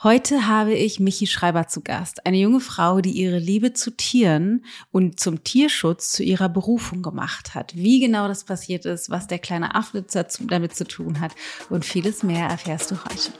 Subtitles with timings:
[0.00, 4.64] Heute habe ich Michi Schreiber zu Gast, eine junge Frau, die ihre Liebe zu Tieren
[4.92, 7.74] und zum Tierschutz zu ihrer Berufung gemacht hat.
[7.74, 10.06] Wie genau das passiert ist, was der kleine Affe
[10.42, 11.32] damit zu tun hat
[11.68, 13.32] und vieles mehr erfährst du heute.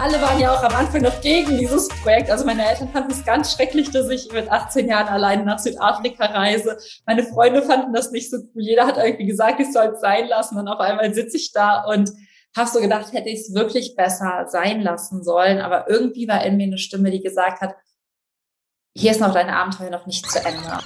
[0.00, 2.30] Alle waren ja auch am Anfang noch gegen dieses Projekt.
[2.30, 6.26] Also meine Eltern fanden es ganz schrecklich, dass ich mit 18 Jahren alleine nach Südafrika
[6.26, 6.78] reise.
[7.06, 8.62] Meine Freunde fanden das nicht so cool.
[8.62, 10.56] Jeder hat irgendwie gesagt, ich soll es sein lassen.
[10.56, 12.10] Und auf einmal sitze ich da und
[12.56, 15.60] habe so gedacht, hätte ich es wirklich besser sein lassen sollen.
[15.60, 17.74] Aber irgendwie war in mir eine Stimme, die gesagt hat,
[18.96, 20.78] hier ist noch dein Abenteuer noch nicht zu Ende.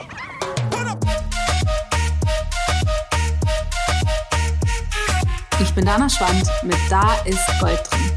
[5.61, 8.12] Ich bin Dana Schwand mit Da ist Gold drin.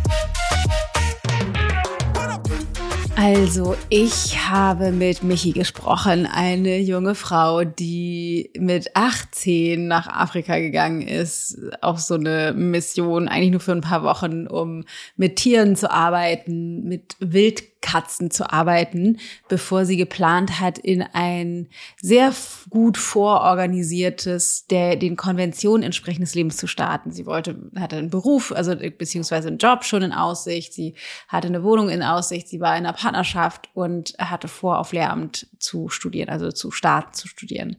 [3.18, 11.02] Also, ich habe mit Michi gesprochen, eine junge Frau, die mit 18 nach Afrika gegangen
[11.02, 14.84] ist, auf so eine Mission, eigentlich nur für ein paar Wochen, um
[15.16, 21.68] mit Tieren zu arbeiten, mit Wild Katzen zu arbeiten, bevor sie geplant hat, in ein
[22.02, 22.34] sehr
[22.72, 27.12] gut vororganisiertes, der den Konventionen entsprechendes Lebens zu starten.
[27.12, 30.74] Sie wollte, hatte einen Beruf, also beziehungsweise einen Job schon in Aussicht.
[30.74, 30.96] Sie
[31.28, 32.48] hatte eine Wohnung in Aussicht.
[32.48, 37.14] Sie war in einer Partnerschaft und hatte vor, auf Lehramt zu studieren, also zu starten
[37.14, 37.78] zu studieren.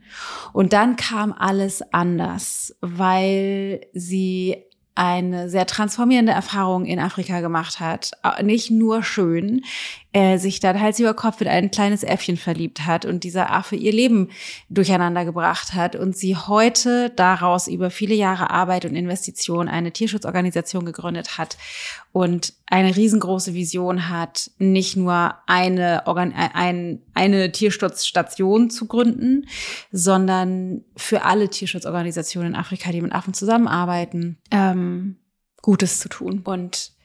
[0.52, 4.66] Und dann kam alles anders, weil sie
[4.97, 8.12] eine sehr transformierende Erfahrung in Afrika gemacht hat.
[8.42, 9.62] Nicht nur schön,
[10.17, 13.77] äh, sich dann Hals über Kopf in ein kleines Äffchen verliebt hat und dieser Affe
[13.77, 14.31] ihr Leben
[14.70, 20.87] durcheinander gebracht hat und sie heute daraus über viele Jahre Arbeit und Investition eine Tierschutzorganisation
[20.87, 21.59] gegründet hat
[22.12, 29.47] und eine riesengroße Vision hat, nicht nur eine, Organ ein, eine Tierschutzstation zu gründen,
[29.92, 35.17] sondern für alle Tierschutzorganisationen in Afrika, die mit Affen zusammenarbeiten, ähm,
[35.61, 36.41] Gutes zu tun.
[36.42, 36.95] Und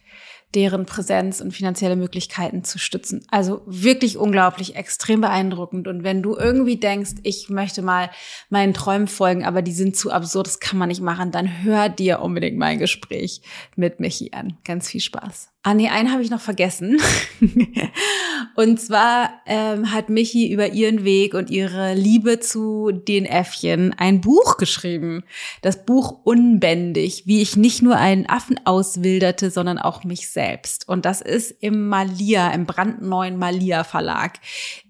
[0.55, 3.25] deren Präsenz und finanzielle Möglichkeiten zu stützen.
[3.30, 5.87] Also wirklich unglaublich, extrem beeindruckend.
[5.87, 8.09] Und wenn du irgendwie denkst, ich möchte mal
[8.49, 11.89] meinen Träumen folgen, aber die sind zu absurd, das kann man nicht machen, dann hör
[11.89, 13.42] dir unbedingt mein Gespräch
[13.76, 14.58] mit Michi an.
[14.64, 15.51] Ganz viel Spaß.
[15.64, 16.99] Ah nee, einen habe ich noch vergessen.
[18.55, 24.21] und zwar ähm, hat Michi über ihren Weg und ihre Liebe zu den Äffchen ein
[24.21, 25.23] Buch geschrieben.
[25.61, 30.89] Das Buch Unbändig, wie ich nicht nur einen Affen auswilderte, sondern auch mich selbst.
[30.89, 34.39] Und das ist im Malia, im brandneuen Malia Verlag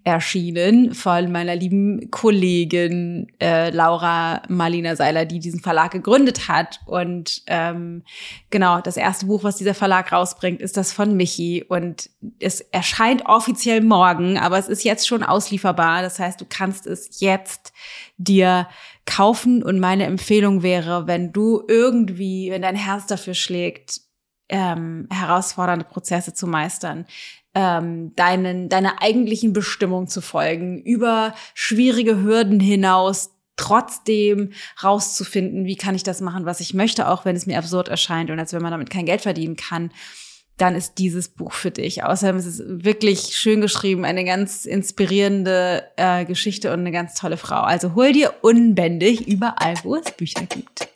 [0.04, 6.80] erschienen von meiner lieben Kollegin äh, Laura Marlina Seiler, die diesen Verlag gegründet hat.
[6.86, 8.04] Und ähm,
[8.48, 11.64] genau, das erste Buch, was dieser Verlag rausbringt, ist das von Michi.
[11.68, 16.02] Und es erscheint offiziell morgen, aber es ist jetzt schon auslieferbar.
[16.02, 17.72] Das heißt, du kannst es jetzt
[18.16, 18.68] dir
[19.04, 19.62] kaufen.
[19.62, 24.00] Und meine Empfehlung wäre, wenn du irgendwie, wenn dein Herz dafür schlägt,
[24.48, 27.06] ähm, herausfordernde Prozesse zu meistern,
[27.54, 34.52] ähm, deinen, deiner eigentlichen Bestimmung zu folgen, über schwierige Hürden hinaus trotzdem
[34.82, 38.30] rauszufinden, wie kann ich das machen, was ich möchte, auch wenn es mir absurd erscheint
[38.30, 39.90] und als wenn man damit kein Geld verdienen kann,
[40.62, 42.04] dann ist dieses Buch für dich.
[42.04, 47.36] Außerdem ist es wirklich schön geschrieben, eine ganz inspirierende äh, Geschichte und eine ganz tolle
[47.36, 47.62] Frau.
[47.62, 50.86] Also hol dir unbändig überall, wo es Bücher gibt.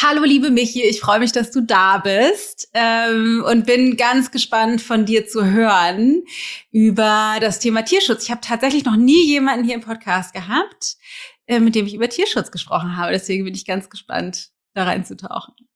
[0.00, 4.80] Hallo, liebe Michi, ich freue mich, dass du da bist ähm, und bin ganz gespannt
[4.80, 6.22] von dir zu hören
[6.70, 8.22] über das Thema Tierschutz.
[8.22, 10.96] Ich habe tatsächlich noch nie jemanden hier im Podcast gehabt,
[11.46, 13.12] äh, mit dem ich über Tierschutz gesprochen habe.
[13.12, 15.67] Deswegen bin ich ganz gespannt, da reinzutauchen.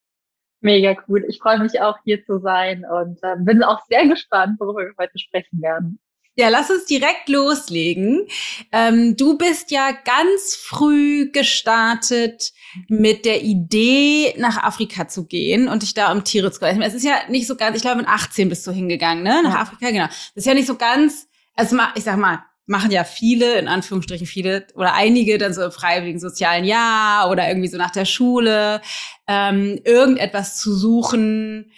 [0.62, 1.24] Mega cool.
[1.28, 4.94] Ich freue mich auch hier zu sein und äh, bin auch sehr gespannt, worüber wir
[4.98, 5.98] heute sprechen werden.
[6.34, 8.26] Ja, lass uns direkt loslegen.
[8.70, 12.52] Ähm, du bist ja ganz früh gestartet
[12.88, 16.80] mit der Idee, nach Afrika zu gehen und dich da um Tiere zu kümmern.
[16.80, 19.42] Es ist ja nicht so ganz, ich glaube, mit 18 bist du hingegangen, ne?
[19.42, 19.60] Nach ja.
[19.60, 20.06] Afrika, genau.
[20.06, 24.26] Das ist ja nicht so ganz, also ich sag mal, machen ja viele, in Anführungsstrichen
[24.26, 28.80] viele, oder einige dann so im freiwilligen sozialen Jahr oder irgendwie so nach der Schule,
[29.28, 31.70] ähm, irgendetwas zu suchen,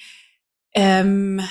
[0.73, 1.43] ähm,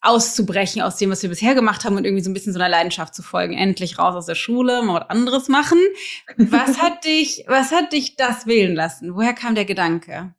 [0.00, 2.68] auszubrechen aus dem, was wir bisher gemacht haben und irgendwie so ein bisschen so einer
[2.68, 3.54] Leidenschaft zu folgen.
[3.54, 5.78] Endlich raus aus der Schule, mal was anderes machen.
[6.36, 9.14] Was hat dich, was hat dich das wählen lassen?
[9.14, 10.34] Woher kam der Gedanke?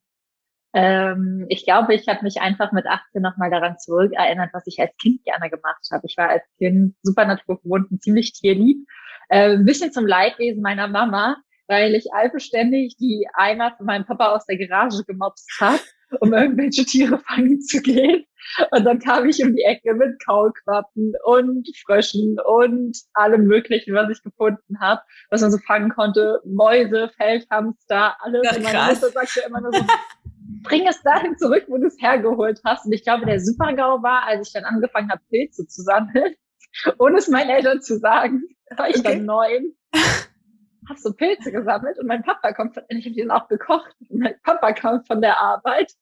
[0.73, 4.95] Ähm, ich glaube, ich habe mich einfach mit 18 nochmal daran zurückerinnert, was ich als
[4.97, 6.05] Kind gerne gemacht habe.
[6.05, 8.85] Ich war als Kind super naturgewohnt und ziemlich tierlieb.
[9.29, 11.37] Äh, ein bisschen zum Leidwesen meiner Mama,
[11.67, 15.79] weil ich allbeständig die Eimer von meinem Papa aus der Garage gemobst habe
[16.19, 18.25] um irgendwelche Tiere fangen zu gehen.
[18.71, 24.09] Und dann kam ich um die Ecke mit Kaulquappen und Fröschen und allem Möglichen, was
[24.09, 26.41] ich gefunden habe, was man so fangen konnte.
[26.45, 28.47] Mäuse, Feldhamster, alles.
[28.49, 29.81] Ach, und meine Mutter sagte immer nur so,
[30.63, 32.85] bring es dahin zurück, wo du es hergeholt hast.
[32.85, 36.35] Und ich glaube, der Supergau war, als ich dann angefangen habe, Pilze zu sammeln,
[36.99, 38.43] ohne es meinen Eltern zu sagen,
[38.75, 39.15] war ich okay.
[39.15, 39.73] dann neun.
[40.89, 43.95] Hab so Pilze gesammelt und mein Papa kommt, ich habe die dann auch gekocht.
[44.09, 45.93] Und mein Papa kam von der Arbeit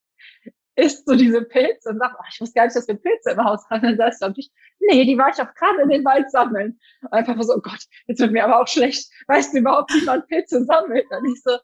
[0.78, 3.44] isst so diese Pilze und sagt, oh, ich wusste gar nicht, dass wir Pilze im
[3.44, 3.82] Haus haben.
[3.82, 4.32] Dann sagst du,
[4.80, 6.80] nee, die war ich auch gerade in den Wald sammeln.
[7.02, 9.12] Und einfach so, oh Gott, jetzt wird mir aber auch schlecht.
[9.28, 11.06] Weißt du überhaupt, wie man Pilze sammelt?
[11.10, 11.58] Und ich so,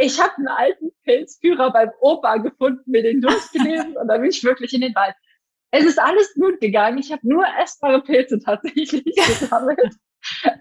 [0.00, 4.42] ich habe einen alten Pilzführer beim Opa gefunden, mir den durchgelesen und dann bin ich
[4.42, 5.14] wirklich in den Wald.
[5.70, 6.98] Es ist alles gut gegangen.
[6.98, 9.94] Ich habe nur essbare Pilze tatsächlich gesammelt.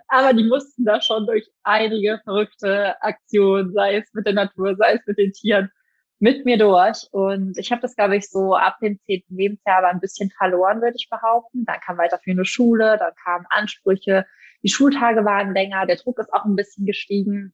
[0.08, 4.94] Aber die mussten da schon durch einige verrückte Aktionen, sei es mit der Natur, sei
[4.94, 5.72] es mit den Tieren,
[6.20, 7.08] mit mir durch.
[7.12, 10.82] Und ich habe das, glaube ich, so ab dem zehnten Lebensjahr aber ein bisschen verloren,
[10.82, 11.66] würde ich behaupten.
[11.66, 14.26] Dann kam weiterführende Schule, dann kamen Ansprüche,
[14.64, 17.54] die Schultage waren länger, der Druck ist auch ein bisschen gestiegen.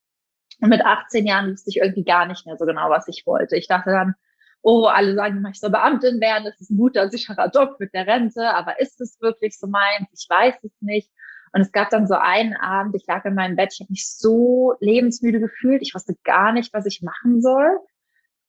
[0.62, 3.56] Und mit 18 Jahren wusste ich irgendwie gar nicht mehr so genau, was ich wollte.
[3.58, 4.16] Ich dachte dann,
[4.62, 8.08] oh, alle sagen ich soll Beamtin werden, das ist ein guter, sicherer Job mit der
[8.08, 10.08] Rente, aber ist es wirklich so meins?
[10.12, 11.12] Ich weiß es nicht.
[11.54, 14.10] Und es gab dann so einen Abend, ich lag in meinem Bett, ich habe mich
[14.10, 17.80] so lebensmüde gefühlt, ich wusste gar nicht, was ich machen soll.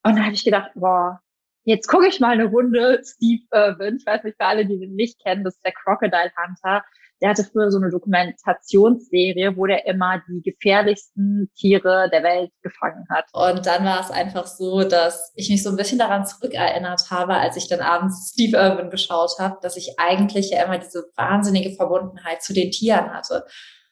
[0.03, 1.21] Und da habe ich gedacht, boah,
[1.65, 3.97] jetzt gucke ich mal eine Runde Steve Irwin.
[3.97, 6.85] Ich weiß nicht, für alle, die den nicht kennen, das ist der Crocodile Hunter.
[7.23, 13.07] Der hatte früher so eine Dokumentationsserie, wo der immer die gefährlichsten Tiere der Welt gefangen
[13.11, 13.25] hat.
[13.33, 17.35] Und dann war es einfach so, dass ich mich so ein bisschen daran zurückerinnert habe,
[17.35, 21.75] als ich dann abends Steve Irwin geschaut habe, dass ich eigentlich ja immer diese wahnsinnige
[21.75, 23.45] Verbundenheit zu den Tieren hatte.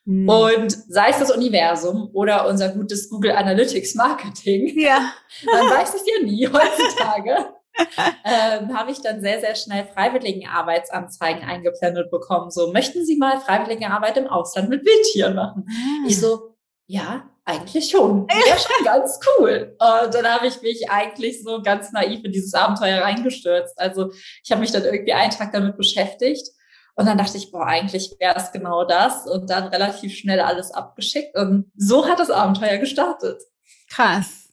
[0.04, 0.28] Mhm.
[0.28, 5.12] Und sei es das Universum oder unser gutes Google Analytics Marketing, ja.
[5.46, 7.53] man weiß es ja nie heutzutage,
[8.24, 12.50] ähm, habe ich dann sehr, sehr schnell freiwilligen Arbeitsanzeigen eingeblendet bekommen.
[12.50, 15.64] So, möchten Sie mal freiwillige Arbeit im Ausland mit Wildtieren machen?
[15.66, 16.06] Mhm.
[16.06, 16.56] Ich so,
[16.86, 18.26] ja, eigentlich schon.
[18.30, 19.76] Ja, schon ganz cool.
[19.78, 23.78] Und dann habe ich mich eigentlich so ganz naiv in dieses Abenteuer reingestürzt.
[23.78, 24.12] Also
[24.42, 26.48] ich habe mich dann irgendwie einen Tag damit beschäftigt
[26.96, 29.26] und dann dachte ich, boah, eigentlich wäre es genau das.
[29.26, 31.36] Und dann relativ schnell alles abgeschickt.
[31.36, 33.42] Und so hat das Abenteuer gestartet.
[33.90, 34.48] Krass.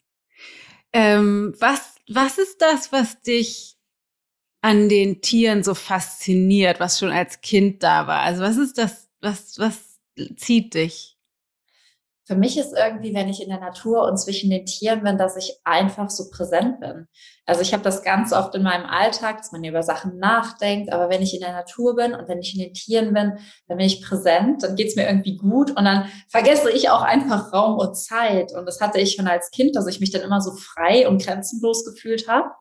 [0.92, 3.78] Ähm, was, was ist das, was dich
[4.62, 8.22] an den Tieren so fasziniert, was schon als Kind da war?
[8.22, 10.00] Also was ist das, was, was
[10.36, 11.18] zieht dich?
[12.26, 15.36] Für mich ist irgendwie, wenn ich in der Natur und zwischen den Tieren bin, dass
[15.38, 17.08] ich einfach so präsent bin.
[17.46, 21.10] Also ich habe das ganz oft in meinem Alltag, dass man über Sachen nachdenkt, aber
[21.10, 23.88] wenn ich in der Natur bin und wenn ich in den Tieren bin, dann bin
[23.88, 27.96] ich präsent, dann geht's mir irgendwie gut und dann vergesse ich auch einfach Raum und
[27.96, 28.54] Zeit.
[28.54, 31.24] Und das hatte ich schon als Kind, dass ich mich dann immer so frei und
[31.24, 32.52] grenzenlos gefühlt habe.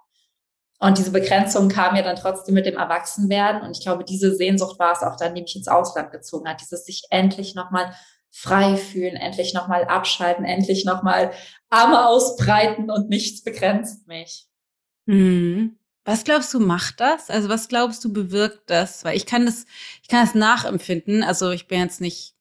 [0.83, 3.61] Und diese Begrenzung kam ja dann trotzdem mit dem Erwachsenwerden.
[3.61, 6.63] Und ich glaube, diese Sehnsucht war es auch dann, die mich ins Ausland gezogen hat.
[6.63, 7.95] Dieses sich endlich nochmal
[8.31, 11.33] frei fühlen, endlich nochmal abschalten, endlich nochmal
[11.69, 14.47] Arme ausbreiten und nichts begrenzt mich.
[15.07, 15.77] Mhm.
[16.05, 17.31] Was glaubst du, macht das?
[17.31, 19.05] Also was glaubst du, bewirkt das?
[19.05, 19.67] Weil ich kann das,
[20.03, 21.23] ich kann das nachempfinden.
[21.23, 22.35] Also ich bin jetzt nicht,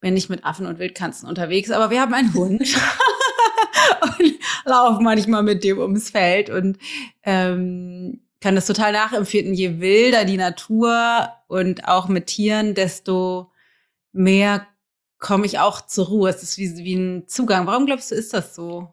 [0.00, 2.62] bin nicht mit Affen und Wildkatzen unterwegs, aber wir haben einen Hund
[4.02, 4.34] und
[4.64, 6.78] laufen manchmal mit dem ums Feld und
[7.24, 9.54] ähm, kann das total nachempfinden.
[9.54, 13.50] Je wilder die Natur und auch mit Tieren, desto
[14.12, 14.66] mehr
[15.24, 16.28] komme ich auch zur Ruhe.
[16.28, 17.66] Es ist wie, wie ein Zugang.
[17.66, 18.92] Warum glaubst du, ist das so?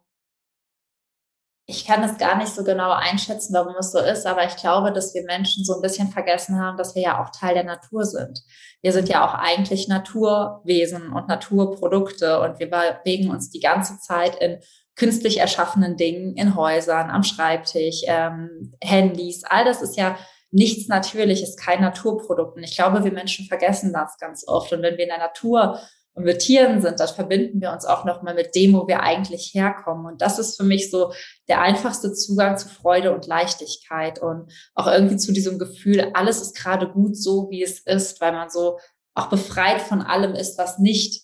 [1.65, 4.93] Ich kann es gar nicht so genau einschätzen, warum es so ist, aber ich glaube,
[4.93, 8.05] dass wir Menschen so ein bisschen vergessen haben, dass wir ja auch Teil der Natur
[8.05, 8.43] sind.
[8.81, 14.35] Wir sind ja auch eigentlich Naturwesen und Naturprodukte und wir bewegen uns die ganze Zeit
[14.37, 14.59] in
[14.95, 19.43] künstlich erschaffenen Dingen, in Häusern, am Schreibtisch, ähm, Handys.
[19.43, 20.17] All das ist ja
[20.49, 22.55] nichts Natürliches, kein Naturprodukt.
[22.55, 24.71] Und ich glaube, wir Menschen vergessen das ganz oft.
[24.71, 25.79] Und wenn wir in der Natur
[26.13, 29.51] und mit Tieren sind, dann verbinden wir uns auch nochmal mit dem, wo wir eigentlich
[29.53, 30.05] herkommen.
[30.05, 31.13] Und das ist für mich so
[31.47, 36.55] der einfachste Zugang zu Freude und Leichtigkeit und auch irgendwie zu diesem Gefühl, alles ist
[36.55, 38.77] gerade gut so, wie es ist, weil man so
[39.13, 41.23] auch befreit von allem ist, was nicht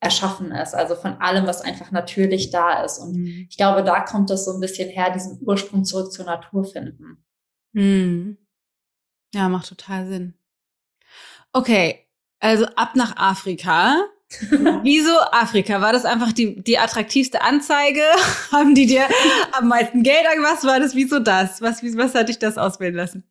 [0.00, 2.98] erschaffen ist, also von allem, was einfach natürlich da ist.
[2.98, 3.46] Und mhm.
[3.50, 7.24] ich glaube, da kommt das so ein bisschen her, diesen Ursprung zurück zur Natur finden.
[7.72, 8.38] Mhm.
[9.34, 10.34] Ja, macht total Sinn.
[11.52, 12.05] Okay,
[12.40, 13.96] also ab nach Afrika.
[14.82, 15.80] Wieso Afrika?
[15.80, 18.02] War das einfach die, die attraktivste Anzeige?
[18.52, 19.04] Haben die dir
[19.52, 20.64] am meisten Geld angemacht?
[20.64, 21.62] War das wieso das?
[21.62, 23.24] Was, was hat dich das auswählen lassen?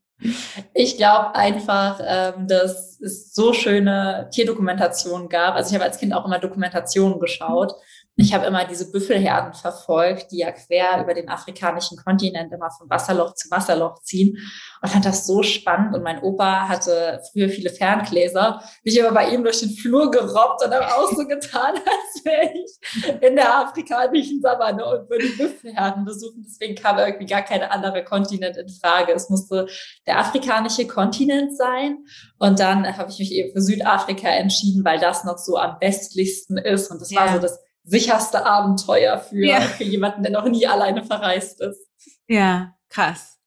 [0.73, 5.55] Ich glaube einfach, ähm, dass es so schöne Tierdokumentationen gab.
[5.55, 7.73] Also ich habe als Kind auch immer Dokumentationen geschaut
[8.17, 12.89] Ich habe immer diese Büffelherden verfolgt, die ja quer über den afrikanischen Kontinent immer von
[12.89, 14.37] Wasserloch zu Wasserloch ziehen
[14.81, 15.93] und fand das so spannend.
[15.93, 18.61] Und mein Opa hatte früher viele Ferngläser.
[18.83, 22.23] Bin ich aber bei ihm durch den Flur gerobbt und habe auch so getan, als
[22.23, 26.45] wäre ich in der afrikanischen Savanne und würde Büffelherden besuchen.
[26.47, 29.11] Deswegen kam irgendwie gar kein anderer Kontinent in Frage.
[29.11, 29.67] Es musste
[30.07, 32.05] der afrikanische Kontinent sein.
[32.37, 36.57] Und dann habe ich mich eben für Südafrika entschieden, weil das noch so am westlichsten
[36.57, 36.89] ist.
[36.91, 37.19] Und das ja.
[37.19, 39.61] war so das sicherste Abenteuer für, ja.
[39.61, 41.87] für jemanden, der noch nie alleine verreist ist.
[42.27, 43.37] Ja, krass.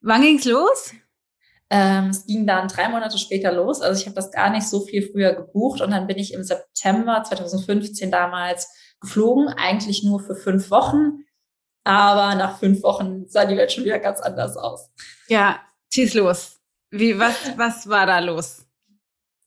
[0.00, 0.92] Wann ging's los?
[1.70, 3.80] Ähm, es ging dann drei Monate später los.
[3.80, 6.42] Also ich habe das gar nicht so viel früher gebucht und dann bin ich im
[6.42, 8.68] September 2015 damals
[9.00, 11.24] geflogen, eigentlich nur für fünf Wochen.
[11.84, 14.90] Aber nach fünf Wochen sah die Welt schon wieder ganz anders aus.
[15.28, 15.60] Ja,
[15.92, 16.60] schieß los.
[16.90, 18.66] Wie, was, was war da los?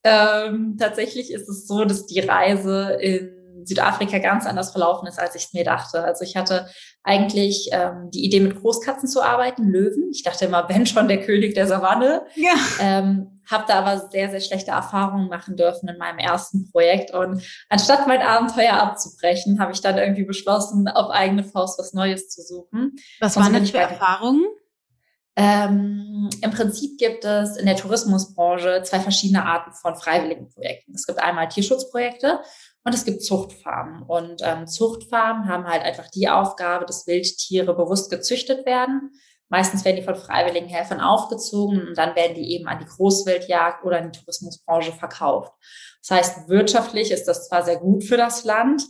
[0.04, 5.36] Ähm, tatsächlich ist es so, dass die Reise in Südafrika ganz anders verlaufen ist, als
[5.36, 6.04] ich es mir dachte.
[6.04, 6.68] Also ich hatte
[7.04, 10.10] eigentlich ähm, die Idee, mit Großkatzen zu arbeiten, Löwen.
[10.12, 12.26] Ich dachte immer, wenn schon der König der Savanne.
[12.36, 12.54] Ja.
[12.80, 17.14] Ähm, habe da aber sehr, sehr schlechte Erfahrungen machen dürfen in meinem ersten Projekt.
[17.14, 22.30] Und anstatt mein Abenteuer abzubrechen, habe ich dann irgendwie beschlossen, auf eigene Faust was Neues
[22.30, 22.96] zu suchen.
[23.20, 24.46] Was waren denn für Erfahrungen?
[25.36, 30.94] Ähm, Im Prinzip gibt es in der Tourismusbranche zwei verschiedene Arten von freiwilligen Projekten.
[30.94, 32.40] Es gibt einmal Tierschutzprojekte
[32.84, 34.04] und es gibt Zuchtfarmen.
[34.04, 39.12] Und ähm, Zuchtfarmen haben halt einfach die Aufgabe, dass Wildtiere bewusst gezüchtet werden.
[39.50, 43.86] Meistens werden die von freiwilligen Helfern aufgezogen und dann werden die eben an die Großwildjagd
[43.86, 45.54] oder an die Tourismusbranche verkauft.
[46.02, 48.84] Das heißt, wirtschaftlich ist das zwar sehr gut für das Land,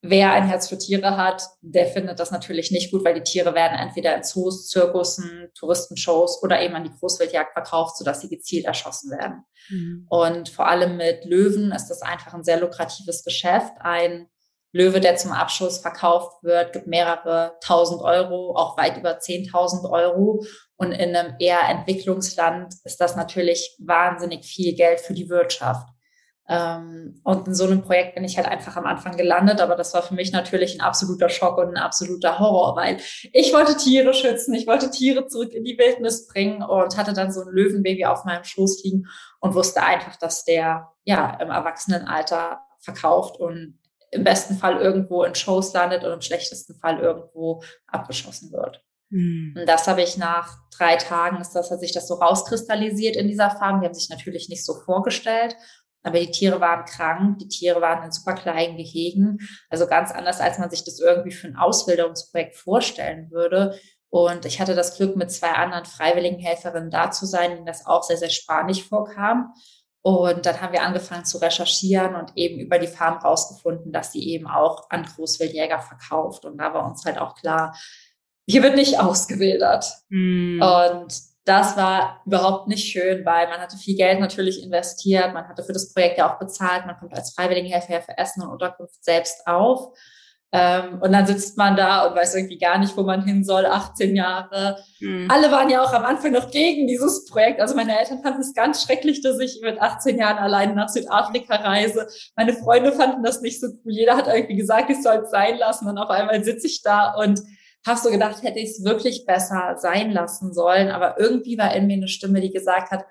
[0.00, 3.54] Wer ein Herz für Tiere hat, der findet das natürlich nicht gut, weil die Tiere
[3.54, 8.66] werden entweder in Zoos, Zirkussen, Touristenshows oder eben an die Großwildjagd verkauft, sodass sie gezielt
[8.66, 9.44] erschossen werden.
[9.68, 10.06] Mhm.
[10.08, 13.72] Und vor allem mit Löwen ist das einfach ein sehr lukratives Geschäft.
[13.80, 14.28] Ein
[14.72, 20.44] Löwe, der zum Abschuss verkauft wird, gibt mehrere tausend Euro, auch weit über zehntausend Euro.
[20.76, 25.88] Und in einem eher Entwicklungsland ist das natürlich wahnsinnig viel Geld für die Wirtschaft.
[26.50, 29.92] Ähm, und in so einem Projekt bin ich halt einfach am Anfang gelandet, aber das
[29.92, 32.96] war für mich natürlich ein absoluter Schock und ein absoluter Horror, weil
[33.34, 37.32] ich wollte Tiere schützen, ich wollte Tiere zurück in die Wildnis bringen und hatte dann
[37.32, 39.06] so ein Löwenbaby auf meinem Schoß liegen
[39.40, 43.78] und wusste einfach, dass der ja im Erwachsenenalter verkauft und
[44.10, 48.82] im besten Fall irgendwo in Shows landet und im schlechtesten Fall irgendwo abgeschossen wird.
[49.10, 49.54] Hm.
[49.56, 53.28] Und das habe ich nach drei Tagen, ist das, hat sich das so rauskristallisiert in
[53.28, 53.80] dieser Farm.
[53.80, 55.56] Die haben sich natürlich nicht so vorgestellt.
[56.02, 59.38] Aber die Tiere waren krank, die Tiere waren in super kleinen Gehegen.
[59.68, 63.78] Also ganz anders, als man sich das irgendwie für ein Auswilderungsprojekt vorstellen würde.
[64.10, 67.86] Und ich hatte das Glück, mit zwei anderen freiwilligen Helferinnen da zu sein, denen das
[67.86, 69.52] auch sehr, sehr spanisch vorkam.
[70.00, 74.26] Und dann haben wir angefangen zu recherchieren und eben über die Farm rausgefunden, dass sie
[74.26, 76.44] eben auch an Großwildjäger verkauft.
[76.44, 77.76] Und da war uns halt auch klar,
[78.48, 79.84] hier wird nicht ausgewildert.
[80.08, 80.62] Mm.
[80.62, 81.12] Und
[81.48, 85.72] das war überhaupt nicht schön, weil man hatte viel Geld natürlich investiert, man hatte für
[85.72, 89.94] das Projekt ja auch bezahlt, man kommt als Freiwilligenhelfer für Essen und Unterkunft selbst auf.
[90.50, 93.66] Ähm, und dann sitzt man da und weiß irgendwie gar nicht, wo man hin soll,
[93.66, 94.78] 18 Jahre.
[94.98, 95.28] Mhm.
[95.30, 97.60] Alle waren ja auch am Anfang noch gegen dieses Projekt.
[97.60, 101.56] Also meine Eltern fanden es ganz schrecklich, dass ich mit 18 Jahren allein nach Südafrika
[101.56, 102.08] reise.
[102.34, 103.92] Meine Freunde fanden das nicht so cool.
[103.92, 105.86] Jeder hat irgendwie gesagt, ich soll es sein lassen.
[105.86, 107.40] Und auf einmal sitze ich da und
[107.88, 110.90] habe so gedacht, hätte ich es wirklich besser sein lassen sollen.
[110.90, 113.04] Aber irgendwie war in mir eine Stimme, die gesagt hat,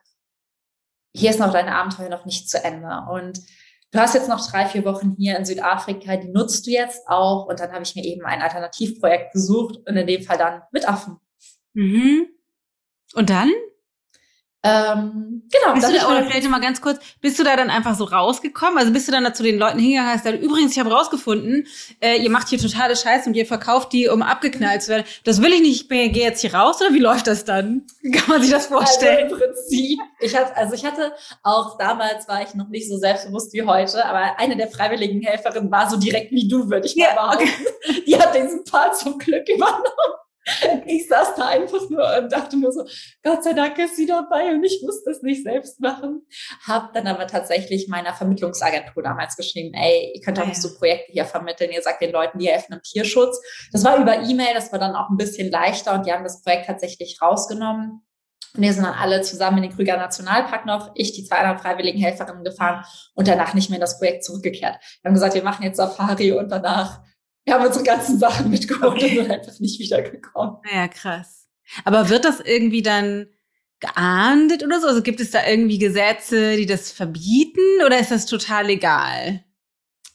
[1.13, 2.87] hier ist noch dein Abenteuer noch nicht zu Ende.
[3.11, 3.39] Und
[3.91, 7.47] du hast jetzt noch drei, vier Wochen hier in Südafrika, die nutzt du jetzt auch.
[7.47, 10.87] Und dann habe ich mir eben ein Alternativprojekt gesucht und in dem Fall dann mit
[10.87, 11.17] Affen.
[11.73, 12.27] Mhm.
[13.15, 13.51] Und dann?
[14.67, 15.73] Ähm, genau.
[15.73, 18.77] Bist du da, oder vielleicht mal ganz kurz, bist du da dann einfach so rausgekommen?
[18.77, 21.67] Also bist du dann da zu den Leuten hingegangen hast, gesagt, übrigens, ich habe rausgefunden,
[22.01, 25.05] äh, ihr macht hier totale Scheiße und ihr verkauft die, um abgeknallt zu werden.
[25.23, 27.85] Das will ich nicht, ich gehe jetzt hier raus oder wie läuft das dann?
[28.13, 29.25] Kann man sich das vorstellen?
[29.25, 32.97] Also im Prinzip, ich hatte, also ich hatte auch damals war ich noch nicht so
[32.97, 36.95] selbstbewusst wie heute, aber eine der freiwilligen Helferinnen war so direkt wie du, würde ich
[36.95, 37.49] mal ja, behaupten.
[37.87, 38.03] Okay.
[38.05, 40.26] Die hat diesen Part zum Glück übernommen.
[40.85, 42.85] Ich saß da einfach nur und dachte nur so,
[43.23, 46.25] Gott sei Dank ist sie dabei und ich muss das nicht selbst machen.
[46.65, 51.11] Hab dann aber tatsächlich meiner Vermittlungsagentur damals geschrieben, ey, ihr könnt doch nicht so Projekte
[51.11, 53.39] hier vermitteln, ihr sagt den Leuten, die helfen im Tierschutz.
[53.71, 56.41] Das war über E-Mail, das war dann auch ein bisschen leichter und die haben das
[56.41, 58.01] Projekt tatsächlich rausgenommen.
[58.55, 61.59] Und wir sind dann alle zusammen in den Krüger Nationalpark noch, ich, die zwei anderen
[61.59, 64.77] freiwilligen Helferinnen gefahren und danach nicht mehr in das Projekt zurückgekehrt.
[65.01, 67.01] Wir haben gesagt, wir machen jetzt Safari und danach
[67.47, 69.17] wir haben unsere ganzen Sachen mitgeholt okay.
[69.17, 70.57] und sind einfach nicht wiedergekommen.
[70.71, 71.47] Ja, krass.
[71.85, 73.27] Aber wird das irgendwie dann
[73.79, 74.87] geahndet oder so?
[74.87, 79.43] Also gibt es da irgendwie Gesetze, die das verbieten oder ist das total egal?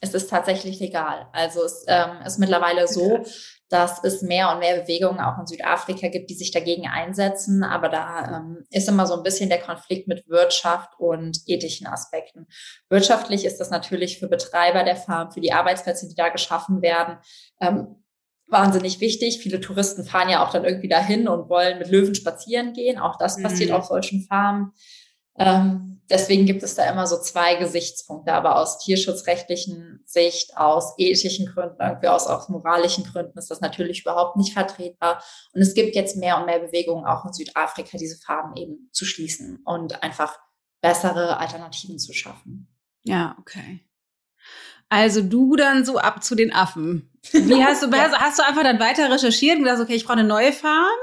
[0.02, 1.28] es ist tatsächlich legal.
[1.32, 3.24] Also es ähm, ist mittlerweile so,
[3.72, 7.64] dass es mehr und mehr Bewegungen auch in Südafrika gibt, die sich dagegen einsetzen.
[7.64, 12.46] Aber da ähm, ist immer so ein bisschen der Konflikt mit Wirtschaft und ethischen Aspekten.
[12.90, 17.16] Wirtschaftlich ist das natürlich für Betreiber der Farm, für die Arbeitsplätze, die da geschaffen werden,
[17.62, 17.96] ähm,
[18.46, 19.38] wahnsinnig wichtig.
[19.38, 22.98] Viele Touristen fahren ja auch dann irgendwie dahin und wollen mit Löwen spazieren gehen.
[22.98, 23.44] Auch das mhm.
[23.44, 24.72] passiert auf solchen Farmen.
[25.38, 31.46] Ähm, deswegen gibt es da immer so zwei Gesichtspunkte, aber aus tierschutzrechtlichen Sicht, aus ethischen
[31.46, 35.22] Gründen, irgendwie aus, aus moralischen Gründen ist das natürlich überhaupt nicht vertretbar.
[35.52, 39.04] Und es gibt jetzt mehr und mehr Bewegungen auch in Südafrika, diese Farben eben zu
[39.04, 40.38] schließen und einfach
[40.80, 42.68] bessere Alternativen zu schaffen.
[43.04, 43.80] Ja, okay.
[44.88, 47.10] Also du dann so ab zu den Affen.
[47.32, 48.12] Wie hast du, ja.
[48.12, 50.98] hast du einfach dann weiter recherchiert und gesagt, okay, ich brauche eine neue Farm?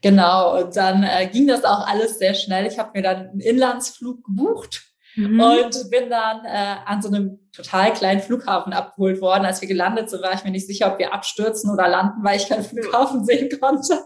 [0.00, 2.66] Genau, und dann äh, ging das auch alles sehr schnell.
[2.66, 4.87] Ich habe mir dann einen Inlandsflug gebucht
[5.18, 5.40] mhm.
[5.40, 9.44] und bin dann äh, an so einem total kleinen Flughafen abgeholt worden.
[9.44, 12.36] Als wir gelandet sind, war ich mir nicht sicher, ob wir abstürzen oder landen, weil
[12.36, 14.04] ich keinen Flughafen sehen konnte.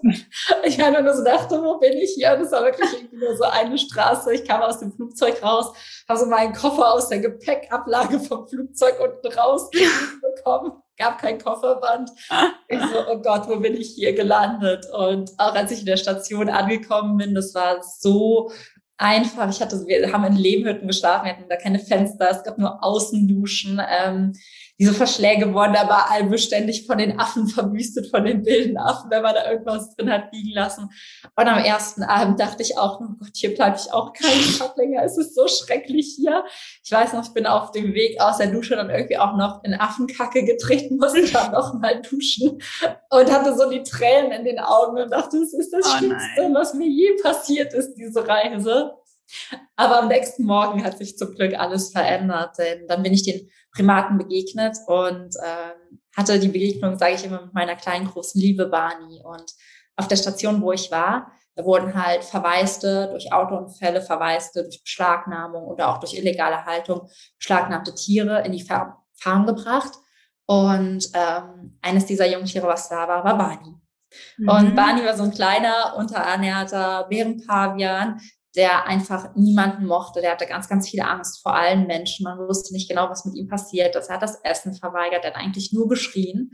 [0.65, 2.35] Ich einfach nur so dachte, wo bin ich hier?
[2.35, 4.33] Und es war wirklich irgendwie nur so eine Straße.
[4.33, 5.73] Ich kam aus dem Flugzeug raus,
[6.09, 12.11] habe so meinen Koffer aus der Gepäckablage vom Flugzeug unten raus bekommen gab kein Kofferband.
[12.69, 14.87] Ich so, oh Gott, wo bin ich hier gelandet?
[14.93, 18.53] Und auch als ich in der Station angekommen bin, das war so
[19.03, 19.51] einfach.
[19.51, 22.83] Ich hatte, wir haben in Lehmhütten geschlafen, wir hatten da keine Fenster, es gab nur
[22.83, 23.81] Außenduschen.
[23.91, 24.33] Ähm,
[24.83, 29.23] diese Verschläge wurden aber all beständig von den Affen verwüstet, von den wilden Affen, wenn
[29.23, 30.91] man da irgendwas drin hat liegen lassen.
[31.37, 34.77] Und am ersten Abend dachte ich auch, oh Gott, hier bleibe ich auch keinen Tag
[34.77, 35.05] länger.
[35.05, 36.45] Es ist so schrecklich hier.
[36.83, 39.63] Ich weiß noch, ich bin auf dem Weg aus der Dusche dann irgendwie auch noch
[39.63, 42.61] in Affenkacke getreten, musste dann noch mal duschen
[43.11, 46.51] und hatte so die Tränen in den Augen und dachte, das ist das oh Schlimmste,
[46.55, 48.95] was mir je passiert ist, diese Reise.
[49.77, 53.51] Aber am nächsten Morgen hat sich zum Glück alles verändert, denn dann bin ich den
[53.75, 58.67] Primaten begegnet und ähm, hatte die Begegnung, sage ich immer, mit meiner kleinen großen Liebe
[58.67, 59.23] Barney.
[59.25, 59.53] Und
[59.97, 65.65] auf der Station, wo ich war, da wurden halt Verwaiste durch Autounfälle, Verwaiste durch Beschlagnahmung
[65.65, 67.09] oder auch durch illegale Haltung
[67.39, 68.97] beschlagnahmte Tiere in die Farm,
[69.47, 69.93] gebracht.
[70.47, 73.77] Und ähm, eines dieser Jungtiere, was da war, war Barney.
[74.39, 74.49] Mhm.
[74.49, 78.21] Und Barney war so ein kleiner, unterernährter Bärenpavian,
[78.55, 80.21] der einfach niemanden mochte.
[80.21, 82.25] Der hatte ganz, ganz viel Angst vor allen Menschen.
[82.25, 84.09] Man wusste nicht genau, was mit ihm passiert ist.
[84.09, 86.53] Er hat das Essen verweigert, er hat eigentlich nur geschrien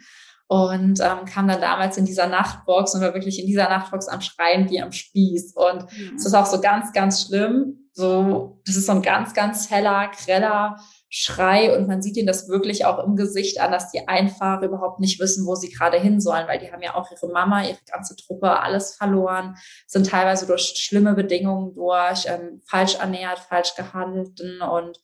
[0.49, 4.23] und ähm, kam dann damals in dieser Nachtbox und war wirklich in dieser Nachtbox am
[4.23, 5.55] Schreien wie am Spieß.
[5.55, 6.17] Und es mhm.
[6.17, 7.91] ist auch so ganz, ganz schlimm.
[7.93, 10.77] So, das ist so ein ganz, ganz heller, greller
[11.11, 15.01] Schrei und man sieht ihnen das wirklich auch im Gesicht an, dass die einfach überhaupt
[15.01, 17.79] nicht wissen, wo sie gerade hin sollen, weil die haben ja auch ihre Mama, ihre
[17.91, 24.61] ganze Truppe, alles verloren, sind teilweise durch schlimme Bedingungen durch, ähm, falsch ernährt, falsch gehalten
[24.61, 24.99] und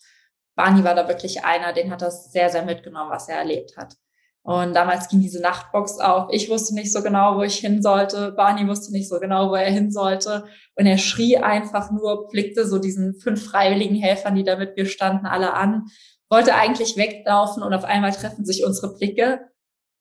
[0.57, 3.97] Barney war da wirklich einer, den hat das sehr, sehr mitgenommen, was er erlebt hat.
[4.46, 6.28] Und damals ging diese Nachtbox auf.
[6.30, 8.30] Ich wusste nicht so genau, wo ich hin sollte.
[8.33, 10.44] Barney wusste nicht so genau, wo er hin sollte.
[10.74, 14.85] Und er schrie einfach nur, blickte so diesen fünf freiwilligen Helfern, die da mit mir
[14.85, 15.87] standen, alle an,
[16.28, 19.40] wollte eigentlich weglaufen und auf einmal treffen sich unsere Blicke.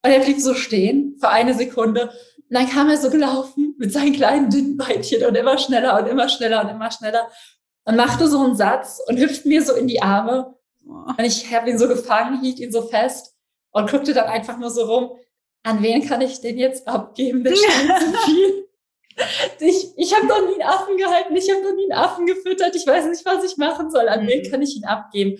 [0.03, 2.07] Und er blieb so stehen für eine Sekunde.
[2.09, 6.09] Und dann kam er so gelaufen mit seinen kleinen dünnen Beinchen und immer schneller und
[6.09, 7.29] immer schneller und immer schneller
[7.85, 10.53] und machte so einen Satz und hüpfte mir so in die Arme.
[10.85, 13.32] Und ich habe ihn so gefangen, hielt ihn so fest
[13.73, 15.17] und guckte dann einfach nur so rum,
[15.63, 17.43] an wen kann ich den jetzt abgeben?
[17.43, 18.63] Der scheint zu viel.
[19.59, 22.75] Ich, ich habe noch nie einen Affen gehalten, ich habe noch nie einen Affen gefüttert,
[22.75, 24.27] ich weiß nicht, was ich machen soll, an mhm.
[24.27, 25.37] wen kann ich ihn abgeben?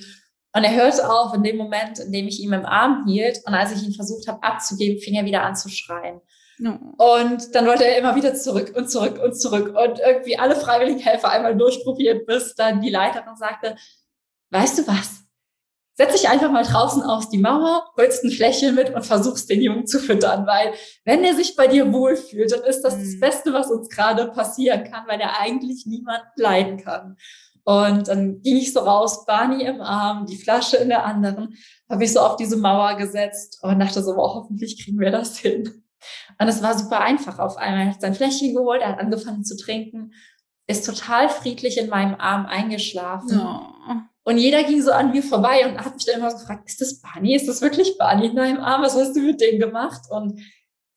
[0.55, 3.55] Und er hörte auf in dem Moment, in dem ich ihn im Arm hielt und
[3.55, 6.21] als ich ihn versucht habe abzugeben, fing er wieder an zu schreien.
[6.59, 6.77] No.
[6.97, 10.99] Und dann wollte er immer wieder zurück und zurück und zurück und irgendwie alle freiwilligen
[10.99, 13.75] Helfer einmal durchprobiert, bis dann die Leiterin sagte,
[14.51, 15.22] weißt du was?
[15.95, 19.62] Setz dich einfach mal draußen auf die Mauer, holst ein Fläschchen mit und versuchst den
[19.62, 20.73] Jungen zu füttern, weil
[21.06, 23.19] wenn er sich bei dir wohlfühlt, dann ist das das mhm.
[23.19, 27.17] Beste, was uns gerade passieren kann, weil er eigentlich niemand leiden kann.
[27.65, 31.56] Und dann ging ich so raus, Barney im Arm, die Flasche in der anderen,
[31.89, 35.38] habe ich so auf diese Mauer gesetzt und dachte so, oh, hoffentlich kriegen wir das
[35.38, 35.84] hin.
[36.39, 37.39] Und es war super einfach.
[37.39, 40.12] Auf einmal hat sein Fläschchen geholt, er hat angefangen zu trinken,
[40.67, 43.39] ist total friedlich in meinem Arm eingeschlafen.
[43.39, 44.12] Oh.
[44.23, 46.79] Und jeder ging so an mir vorbei und hat mich dann immer so gefragt, ist
[46.79, 47.36] das Barney?
[47.36, 48.81] Ist das wirklich Barney in deinem Arm?
[48.81, 50.01] Was hast du mit dem gemacht?
[50.09, 50.39] Und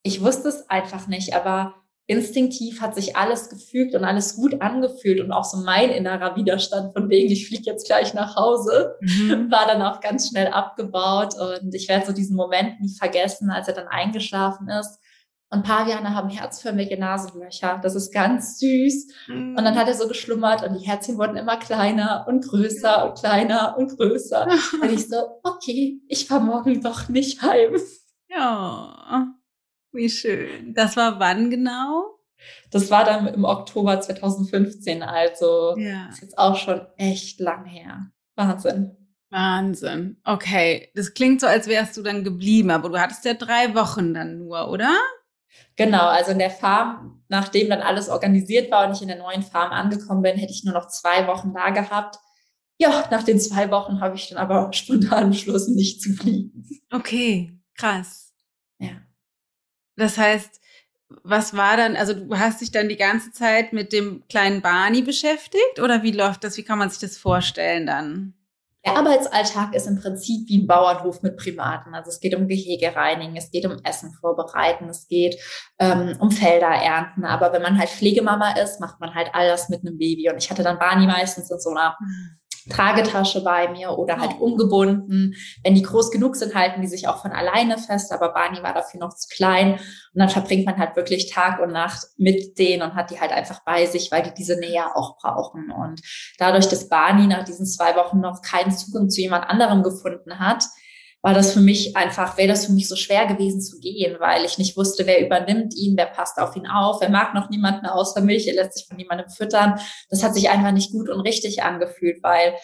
[0.03, 5.19] ich wusste es einfach nicht, aber instinktiv hat sich alles gefügt und alles gut angefühlt
[5.19, 9.51] und auch so mein innerer Widerstand von wegen, ich fliege jetzt gleich nach Hause, mhm.
[9.51, 13.67] war dann auch ganz schnell abgebaut und ich werde so diesen Moment nie vergessen, als
[13.67, 14.99] er dann eingeschlafen ist
[15.49, 17.79] Und Paviane haben herzförmige Nasenlöcher.
[17.81, 19.07] Das ist ganz süß.
[19.27, 19.55] Mhm.
[19.57, 23.17] Und dann hat er so geschlummert und die Herzchen wurden immer kleiner und größer und
[23.17, 24.47] kleiner und größer.
[24.81, 27.77] und ich so, okay, ich fahr morgen doch nicht heim.
[28.29, 29.33] Ja,
[29.93, 30.73] wie schön.
[30.73, 32.17] Das war wann genau?
[32.71, 36.09] Das war dann im Oktober 2015, also ja.
[36.09, 38.11] ist jetzt auch schon echt lang her.
[38.35, 38.95] Wahnsinn.
[39.29, 40.21] Wahnsinn.
[40.23, 44.13] Okay, das klingt so, als wärst du dann geblieben, aber du hattest ja drei Wochen
[44.13, 44.95] dann nur, oder?
[45.75, 49.43] Genau, also in der Farm, nachdem dann alles organisiert war und ich in der neuen
[49.43, 52.17] Farm angekommen bin, hätte ich nur noch zwei Wochen da gehabt.
[52.79, 56.67] Ja, nach den zwei Wochen habe ich dann aber spontan beschlossen, nicht zu fliegen.
[56.91, 58.33] Okay, krass.
[58.79, 59.01] Ja.
[59.95, 60.61] Das heißt,
[61.23, 65.01] was war dann, also du hast dich dann die ganze Zeit mit dem kleinen Barney
[65.01, 66.57] beschäftigt oder wie läuft das?
[66.57, 68.33] Wie kann man sich das vorstellen dann?
[68.87, 71.93] Der Arbeitsalltag ist im Prinzip wie ein Bauernhof mit Primaten.
[71.93, 75.37] Also es geht um Gehege reinigen, es geht um Essen vorbereiten, es geht
[75.77, 77.25] ähm, um Felder ernten.
[77.25, 80.29] Aber wenn man halt Pflegemama ist, macht man halt all das mit einem Baby.
[80.29, 82.37] Und ich hatte dann Barney meistens in so einer hm.
[82.69, 85.35] Tragetasche bei mir oder halt umgebunden.
[85.63, 88.73] Wenn die groß genug sind, halten die sich auch von alleine fest, aber Barney war
[88.73, 89.73] dafür noch zu klein.
[89.73, 93.31] Und dann verbringt man halt wirklich Tag und Nacht mit denen und hat die halt
[93.31, 95.71] einfach bei sich, weil die diese Nähe auch brauchen.
[95.71, 96.01] Und
[96.37, 100.63] dadurch, dass Barney nach diesen zwei Wochen noch keinen Zugang zu jemand anderem gefunden hat,
[101.21, 104.45] war das für mich einfach, wäre das für mich so schwer gewesen zu gehen, weil
[104.45, 107.85] ich nicht wusste, wer übernimmt ihn, wer passt auf ihn auf, wer mag noch niemanden
[107.85, 109.79] außer mich, er lässt sich von niemandem füttern.
[110.09, 112.55] Das hat sich einfach nicht gut und richtig angefühlt, weil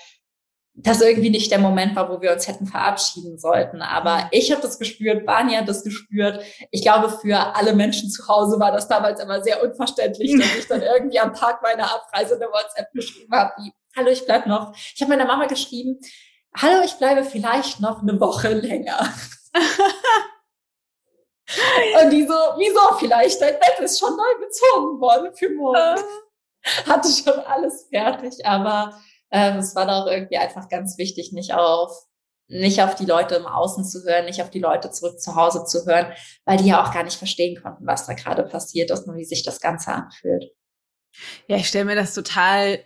[0.76, 3.82] das irgendwie nicht der Moment war, wo wir uns hätten verabschieden sollten.
[3.82, 4.28] Aber mhm.
[4.32, 6.44] ich habe das gespürt, Barney hat das gespürt.
[6.72, 10.68] Ich glaube, für alle Menschen zu Hause war das damals immer sehr unverständlich, dass ich
[10.68, 14.74] dann irgendwie am Tag meiner Abreise eine WhatsApp geschrieben habe, wie, hallo, ich bleib noch.
[14.96, 16.00] Ich habe meiner Mama geschrieben,
[16.56, 19.14] hallo, ich bleibe vielleicht noch eine Woche länger.
[22.02, 23.40] Und die so, wieso vielleicht?
[23.42, 25.78] Dein Bett ist schon neu bezogen worden für morgen.
[25.78, 25.98] Ah.
[26.88, 28.98] Hatte schon alles fertig, aber
[29.32, 32.08] ähm, es war doch irgendwie einfach ganz wichtig, nicht auf
[32.48, 35.66] nicht auf die Leute im Außen zu hören, nicht auf die Leute zurück zu Hause
[35.66, 36.14] zu hören,
[36.46, 39.26] weil die ja auch gar nicht verstehen konnten, was da gerade passiert ist und wie
[39.26, 40.52] sich das Ganze anfühlt.
[41.48, 42.84] Ja, ich stelle mir das total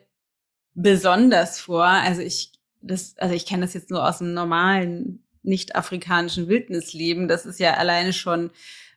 [0.74, 1.86] besonders vor.
[1.86, 2.52] Also ich
[2.88, 7.28] das, also ich kenne das jetzt nur aus dem normalen nicht-afrikanischen Wildnisleben.
[7.28, 8.52] Das ist ja alleine schon,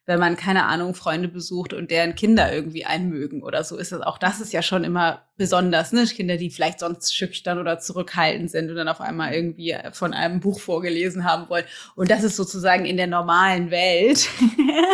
[0.07, 4.01] wenn man, keine Ahnung, Freunde besucht und deren Kinder irgendwie einmögen oder so, ist das
[4.01, 6.05] auch das ist ja schon immer besonders, ne?
[6.07, 10.41] Kinder, die vielleicht sonst schüchtern oder zurückhaltend sind und dann auf einmal irgendwie von einem
[10.41, 11.65] Buch vorgelesen haben wollen.
[11.95, 14.29] Und das ist sozusagen in der normalen Welt,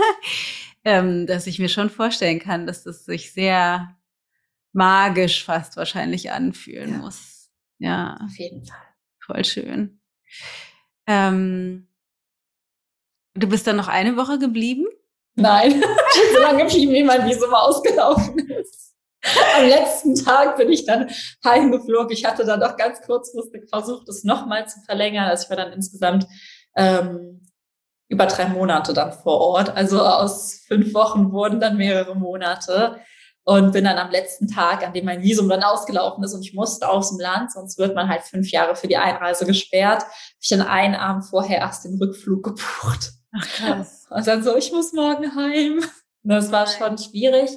[0.85, 3.96] ähm, dass ich mir schon vorstellen kann, dass das sich sehr
[4.72, 6.98] magisch fast wahrscheinlich anfühlen ja.
[6.98, 7.50] muss.
[7.78, 8.18] Ja.
[8.22, 8.86] Auf jeden Fall.
[9.27, 10.01] Voll schön.
[11.09, 11.89] Ähm,
[13.35, 14.87] du bist dann noch eine Woche geblieben?
[15.35, 15.83] Nein,
[16.33, 18.95] so lange geblieben, wie mein Visum ausgelaufen ist.
[19.57, 21.11] Am letzten Tag bin ich dann
[21.45, 22.12] heimgeflogen.
[22.12, 25.29] Ich hatte dann doch ganz kurzfristig versucht, es nochmal zu verlängern.
[25.29, 26.27] Also ich war dann insgesamt
[26.77, 27.45] ähm,
[28.09, 29.71] über drei Monate dann vor Ort.
[29.77, 33.01] Also aus fünf Wochen wurden dann mehrere Monate
[33.46, 36.52] und bin dann am letzten Tag, an dem mein Visum dann ausgelaufen ist und ich
[36.52, 40.11] musste aus dem Land, sonst wird man halt fünf Jahre für die Einreise gesperrt, habe
[40.40, 43.12] ich dann einen Abend vorher erst den Rückflug gebucht.
[43.32, 44.06] Ach krass.
[44.11, 45.80] Und dann so, ich muss morgen heim.
[46.24, 47.50] Das war schon schwierig.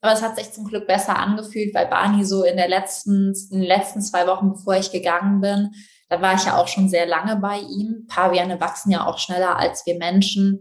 [0.00, 3.60] Aber es hat sich zum Glück besser angefühlt, weil Barney so in der letzten, in
[3.60, 5.70] den letzten zwei Wochen, bevor ich gegangen bin,
[6.08, 8.06] da war ich ja auch schon sehr lange bei ihm.
[8.08, 10.60] Paviane wachsen ja auch schneller als wir Menschen.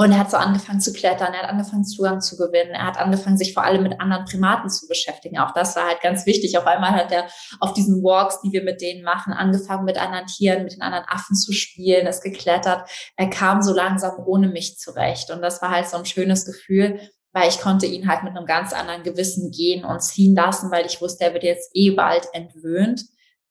[0.00, 3.00] Und er hat so angefangen zu klettern, er hat angefangen Zugang zu gewinnen, er hat
[3.00, 5.38] angefangen, sich vor allem mit anderen Primaten zu beschäftigen.
[5.40, 6.56] Auch das war halt ganz wichtig.
[6.56, 7.26] Auf einmal hat er
[7.58, 11.04] auf diesen Walks, die wir mit denen machen, angefangen, mit anderen Tieren, mit den anderen
[11.08, 12.88] Affen zu spielen, ist geklettert.
[13.16, 15.32] Er kam so langsam ohne mich zurecht.
[15.32, 17.00] Und das war halt so ein schönes Gefühl,
[17.32, 20.86] weil ich konnte ihn halt mit einem ganz anderen Gewissen gehen und ziehen lassen, weil
[20.86, 23.02] ich wusste, er wird jetzt eh bald entwöhnt.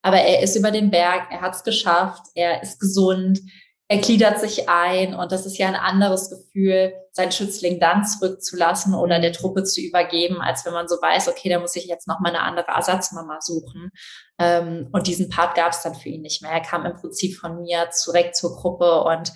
[0.02, 3.42] Aber er ist über den Berg, er hat es geschafft, er ist gesund,
[3.90, 8.94] er gliedert sich ein und das ist ja ein anderes Gefühl, seinen Schützling dann zurückzulassen
[8.94, 12.08] oder der Truppe zu übergeben, als wenn man so weiß, okay, da muss ich jetzt
[12.08, 13.92] noch mal eine andere Ersatzmama suchen.
[14.40, 16.52] Ähm, und diesen Part gab es dann für ihn nicht mehr.
[16.52, 19.32] Er kam im Prinzip von mir zurück zur Gruppe und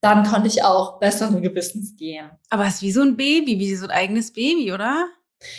[0.00, 2.28] dann konnte ich auch besseren Gewissens gehen.
[2.50, 5.06] Aber es ist wie so ein Baby, wie so ein eigenes Baby, oder?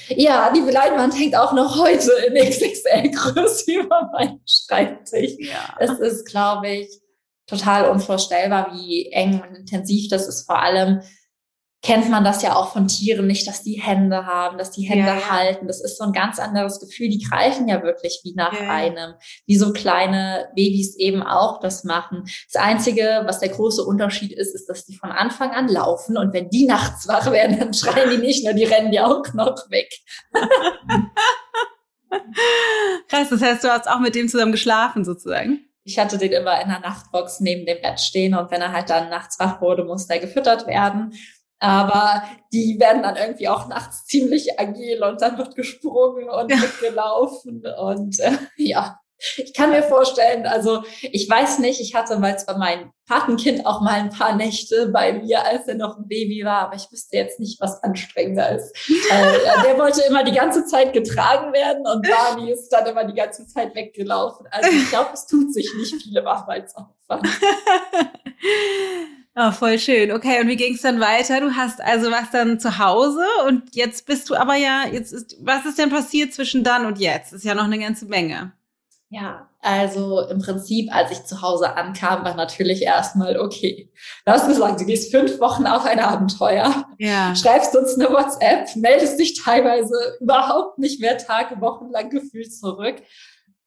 [0.09, 5.33] Ja, die Leinwand hängt auch noch heute in XXL-Größe über meinem Schreibtisch.
[5.39, 5.75] Ja.
[5.79, 7.02] Es ist, glaube ich,
[7.47, 10.45] total unvorstellbar, wie eng und intensiv das ist.
[10.45, 11.01] Vor allem,
[11.83, 15.05] kennt man das ja auch von Tieren nicht, dass die Hände haben, dass die Hände
[15.05, 15.67] ja, halten.
[15.67, 17.09] Das ist so ein ganz anderes Gefühl.
[17.09, 18.69] Die greifen ja wirklich wie nach ja.
[18.69, 22.23] einem, wie so kleine Babys eben auch das machen.
[22.51, 26.33] Das Einzige, was der große Unterschied ist, ist, dass die von Anfang an laufen und
[26.33, 29.69] wenn die nachts wach werden, dann schreien die nicht nur, die rennen ja auch noch
[29.69, 29.91] weg.
[33.09, 35.65] Krass, das heißt, du hast auch mit dem zusammen geschlafen sozusagen?
[35.83, 38.89] Ich hatte den immer in der Nachtbox neben dem Bett stehen und wenn er halt
[38.89, 41.13] dann nachts wach wurde, musste er gefüttert werden.
[41.59, 46.57] Aber die werden dann irgendwie auch nachts ziemlich agil und dann wird gesprungen und ja.
[46.57, 47.63] mitgelaufen.
[47.77, 48.99] Und äh, ja,
[49.37, 53.81] ich kann mir vorstellen, also ich weiß nicht, ich hatte mal zwar mein Patenkind auch
[53.81, 57.17] mal ein paar Nächte bei mir, als er noch ein Baby war, aber ich wüsste
[57.17, 58.73] jetzt nicht, was anstrengender ist.
[59.11, 63.13] äh, der wollte immer die ganze Zeit getragen werden und Barney ist dann immer die
[63.13, 64.47] ganze Zeit weggelaufen.
[64.51, 67.27] Also ich glaube, es tut sich nicht viele Arbeitsaufwand.
[69.35, 70.11] Oh, voll schön.
[70.11, 71.41] Okay, und wie ging es dann weiter?
[71.41, 75.37] Du hast also was dann zu Hause und jetzt bist du aber ja, jetzt ist,
[75.41, 77.33] was ist denn passiert zwischen dann und jetzt?
[77.33, 78.53] Das ist ja noch eine ganze Menge.
[79.13, 83.91] Ja, also im Prinzip, als ich zu Hause ankam, war natürlich erstmal, okay,
[84.25, 87.35] du hast gesagt, du gehst fünf Wochen auf ein Abenteuer, ja.
[87.35, 92.95] schreibst uns eine WhatsApp, meldest dich teilweise überhaupt nicht mehr Tage, Wochen lang gefühlt zurück.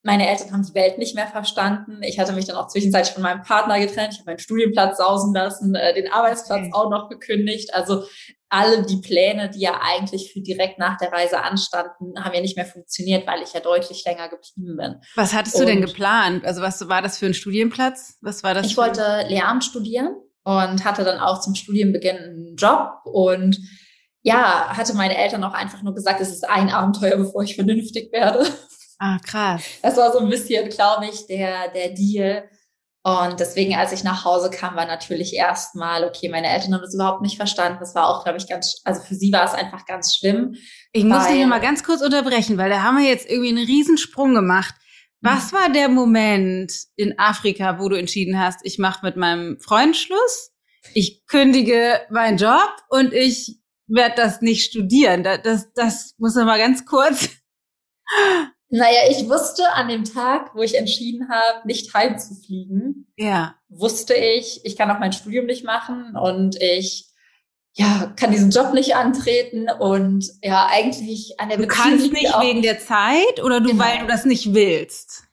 [0.03, 2.03] Meine Eltern haben die Welt nicht mehr verstanden.
[2.03, 4.15] Ich hatte mich dann auch zwischenzeitlich von meinem Partner getrennt.
[4.15, 6.73] Ich habe meinen Studienplatz sausen lassen, äh, den Arbeitsplatz okay.
[6.73, 7.73] auch noch gekündigt.
[7.73, 8.03] Also
[8.49, 12.57] alle die Pläne, die ja eigentlich für direkt nach der Reise anstanden, haben ja nicht
[12.57, 14.95] mehr funktioniert, weil ich ja deutlich länger geblieben bin.
[15.17, 16.45] Was hattest du und denn geplant?
[16.45, 18.19] Also was war das für ein Studienplatz?
[18.21, 18.67] Was war das?
[18.67, 23.59] Ich wollte Lehramt studieren und hatte dann auch zum Studienbeginn einen Job und
[24.23, 28.13] ja, hatte meine Eltern auch einfach nur gesagt, es ist ein Abenteuer, bevor ich vernünftig
[28.13, 28.47] werde.
[28.99, 29.63] Ah, krass.
[29.83, 32.49] Das war so ein bisschen, glaube ich, der, der Deal.
[33.07, 36.93] Und deswegen, als ich nach Hause kam, war natürlich erstmal, okay, meine Eltern haben das
[36.93, 37.79] überhaupt nicht verstanden.
[37.79, 40.57] Das war auch, glaube ich, ganz, also für sie war es einfach ganz schlimm.
[40.91, 44.35] Ich muss dich mal ganz kurz unterbrechen, weil da haben wir jetzt irgendwie einen Riesensprung
[44.35, 44.75] gemacht.
[45.21, 49.97] Was war der Moment in Afrika, wo du entschieden hast, ich mache mit meinem Freund
[49.97, 50.51] Schluss,
[50.93, 55.23] ich kündige meinen Job und ich werde das nicht studieren?
[55.23, 57.29] Das, das, das muss mal ganz kurz.
[58.77, 63.55] Naja, ich wusste an dem Tag, wo ich entschieden habe, nicht heimzufliegen, ja.
[63.71, 67.07] wusste ich, ich kann auch mein Studium nicht machen und ich
[67.73, 72.41] ja, kann diesen Job nicht antreten und ja, eigentlich an der Du Beziehung kannst nicht
[72.41, 73.83] wegen der Zeit oder du, genau.
[73.83, 75.26] weil du das nicht willst?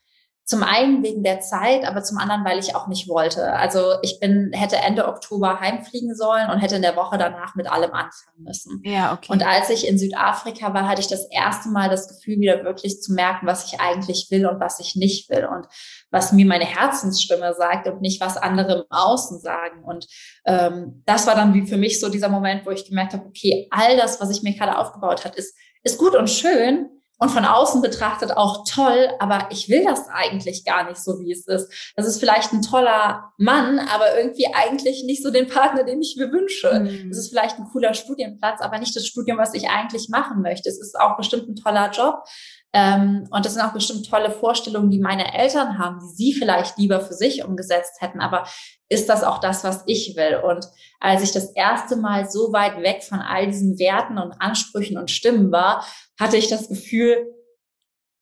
[0.46, 3.54] Zum einen wegen der Zeit, aber zum anderen, weil ich auch nicht wollte.
[3.54, 7.72] Also ich bin, hätte Ende Oktober heimfliegen sollen und hätte in der Woche danach mit
[7.72, 8.82] allem anfangen müssen.
[8.84, 9.32] Ja, okay.
[9.32, 13.02] Und als ich in Südafrika war, hatte ich das erste Mal das Gefühl, wieder wirklich
[13.02, 15.68] zu merken, was ich eigentlich will und was ich nicht will und
[16.12, 19.84] was mir meine Herzensstimme sagt und nicht was andere im Außen sagen.
[19.86, 20.08] Und
[20.46, 23.70] ähm, das war dann wie für mich so dieser Moment, wo ich gemerkt habe, okay,
[23.72, 26.90] all das, was ich mir gerade aufgebaut hat, ist, ist gut und schön,
[27.24, 31.32] und von außen betrachtet auch toll, aber ich will das eigentlich gar nicht so, wie
[31.32, 31.94] es ist.
[31.96, 36.18] Das ist vielleicht ein toller Mann, aber irgendwie eigentlich nicht so den Partner, den ich
[36.18, 36.82] mir wünsche.
[36.82, 37.08] Mhm.
[37.08, 40.68] Das ist vielleicht ein cooler Studienplatz, aber nicht das Studium, was ich eigentlich machen möchte.
[40.68, 42.26] Es ist auch bestimmt ein toller Job.
[42.74, 46.78] Ähm, und das sind auch bestimmt tolle Vorstellungen, die meine Eltern haben, die sie vielleicht
[46.78, 48.20] lieber für sich umgesetzt hätten.
[48.20, 48.46] Aber
[48.90, 50.42] ist das auch das, was ich will?
[50.44, 50.68] Und
[51.00, 55.12] als ich das erste Mal so weit weg von all diesen Werten und Ansprüchen und
[55.12, 55.86] Stimmen war,
[56.24, 57.34] hatte ich das Gefühl,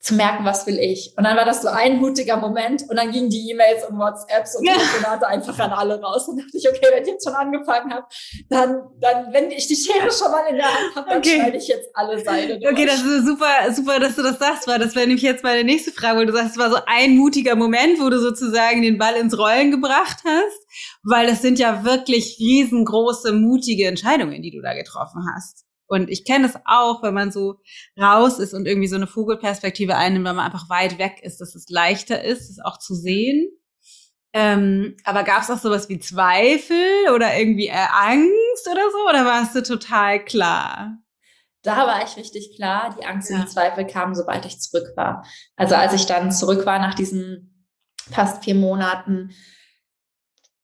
[0.01, 1.13] zu merken, was will ich.
[1.15, 4.55] Und dann war das so ein mutiger Moment und dann gingen die E-Mails und WhatsApps
[4.55, 6.27] und Telefonate einfach an alle raus.
[6.27, 8.07] Und dachte ich, okay, wenn ich jetzt schon angefangen habe,
[8.49, 11.35] dann, dann, wenn ich die Schere schon mal in der Hand habe, dann okay.
[11.35, 12.71] schneide ich jetzt alle Seile durch.
[12.71, 15.63] Okay, das ist super, super, dass du das sagst, weil das wäre nämlich jetzt meine
[15.63, 18.97] nächste Frage, weil du sagst, es war so ein mutiger Moment, wo du sozusagen den
[18.97, 24.61] Ball ins Rollen gebracht hast, weil das sind ja wirklich riesengroße, mutige Entscheidungen, die du
[24.61, 25.65] da getroffen hast.
[25.91, 27.59] Und ich kenne es auch, wenn man so
[27.99, 31.53] raus ist und irgendwie so eine Vogelperspektive einnimmt, wenn man einfach weit weg ist, dass
[31.53, 33.49] es leichter ist, es auch zu sehen.
[34.31, 39.09] Ähm, aber gab es auch sowas wie Zweifel oder irgendwie äh, Angst oder so?
[39.09, 40.97] Oder warst du total klar?
[41.61, 42.95] Da war ich richtig klar.
[42.97, 43.35] Die Angst ja.
[43.35, 45.25] und die Zweifel kamen, sobald ich zurück war.
[45.57, 47.67] Also als ich dann zurück war nach diesen
[48.09, 49.31] fast vier Monaten,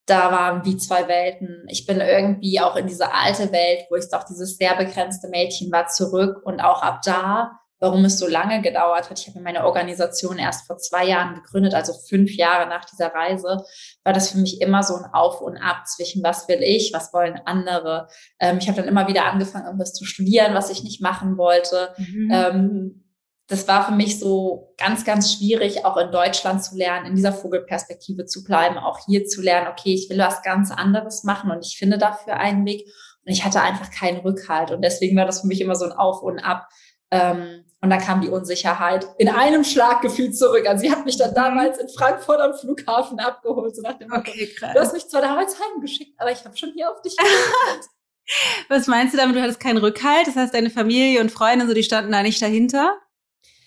[0.07, 1.65] da waren wie zwei Welten.
[1.67, 5.71] Ich bin irgendwie auch in diese alte Welt, wo ich doch dieses sehr begrenzte Mädchen
[5.71, 9.19] war, zurück und auch ab da, warum es so lange gedauert hat.
[9.19, 13.63] Ich habe meine Organisation erst vor zwei Jahren gegründet, also fünf Jahre nach dieser Reise,
[14.03, 17.13] war das für mich immer so ein Auf und Ab zwischen was will ich, was
[17.13, 18.07] wollen andere.
[18.39, 21.93] Ähm, ich habe dann immer wieder angefangen, irgendwas zu studieren, was ich nicht machen wollte.
[21.97, 22.31] Mhm.
[22.31, 23.03] Ähm,
[23.47, 27.31] das war für mich so ganz, ganz schwierig, auch in Deutschland zu lernen, in dieser
[27.31, 31.65] Vogelperspektive zu bleiben, auch hier zu lernen, okay, ich will was ganz anderes machen und
[31.65, 32.85] ich finde dafür einen Weg.
[33.25, 34.71] Und ich hatte einfach keinen Rückhalt.
[34.71, 36.67] Und deswegen war das für mich immer so ein Auf und Ab.
[37.11, 40.67] Ähm, und dann kam die Unsicherheit in einem Schlag gefühlt zurück.
[40.67, 41.35] Also sie hat mich dann mhm.
[41.35, 43.75] damals in Frankfurt am Flughafen abgeholt.
[43.75, 44.73] So nach dem okay, krass.
[44.73, 47.89] Du hast mich zwar damals heimgeschickt, aber ich habe schon hier auf dich gewartet.
[48.67, 49.37] Was meinst du damit?
[49.37, 50.27] Du hattest keinen Rückhalt?
[50.27, 52.97] Das heißt, deine Familie und Freunde, so, die standen da nicht dahinter?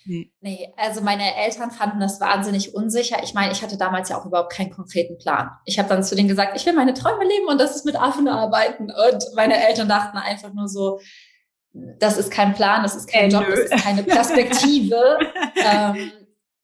[0.05, 0.31] Nee.
[0.41, 3.23] nee, also meine Eltern fanden das wahnsinnig unsicher.
[3.23, 5.49] Ich meine, ich hatte damals ja auch überhaupt keinen konkreten Plan.
[5.65, 7.95] Ich habe dann zu denen gesagt, ich will meine Träume leben und das ist mit
[7.95, 8.85] Affen arbeiten.
[8.85, 10.99] Und meine Eltern dachten einfach nur so,
[11.73, 15.19] das ist kein Plan, das ist kein äh, Job, das ist keine Perspektive.
[15.55, 16.11] ähm,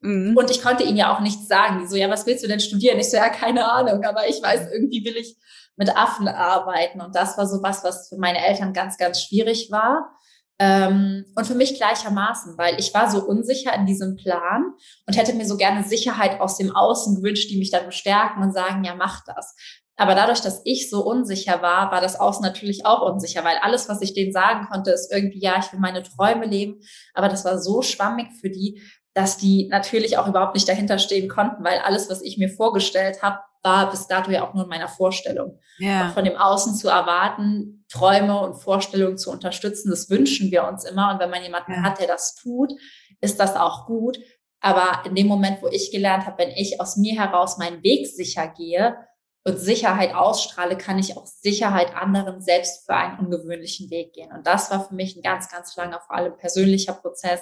[0.01, 0.37] mhm.
[0.37, 1.79] Und ich konnte ihnen ja auch nichts sagen.
[1.81, 2.99] Die so, ja, was willst du denn studieren?
[2.99, 5.35] Ich so, ja, keine Ahnung, aber ich weiß, irgendwie will ich
[5.75, 7.01] mit Affen arbeiten.
[7.01, 10.09] Und das war so was, was für meine Eltern ganz, ganz schwierig war.
[10.59, 14.73] Ähm, und für mich gleichermaßen, weil ich war so unsicher in diesem Plan
[15.05, 18.53] und hätte mir so gerne Sicherheit aus dem Außen gewünscht, die mich dann bestärken und
[18.53, 19.55] sagen, ja, mach das.
[19.99, 23.89] Aber dadurch, dass ich so unsicher war, war das Außen natürlich auch unsicher, weil alles,
[23.89, 26.79] was ich denen sagen konnte, ist irgendwie, ja, ich will meine Träume leben.
[27.15, 28.79] Aber das war so schwammig für die,
[29.17, 33.23] dass die natürlich auch überhaupt nicht dahinter stehen konnten, weil alles, was ich mir vorgestellt
[33.23, 35.59] habe, war bis dato ja auch nur in meiner Vorstellung.
[35.79, 36.09] Ja.
[36.09, 41.11] von dem Außen zu erwarten, Träume und Vorstellungen zu unterstützen, das wünschen wir uns immer.
[41.11, 41.81] Und wenn man jemanden ja.
[41.81, 42.73] hat, der das tut,
[43.19, 44.19] ist das auch gut.
[44.59, 48.05] Aber in dem Moment, wo ich gelernt habe, wenn ich aus mir heraus meinen Weg
[48.07, 48.97] sicher gehe
[49.45, 54.31] und Sicherheit ausstrahle, kann ich auch Sicherheit anderen selbst für einen ungewöhnlichen Weg gehen.
[54.31, 57.41] Und das war für mich ein ganz, ganz langer, vor allem persönlicher Prozess,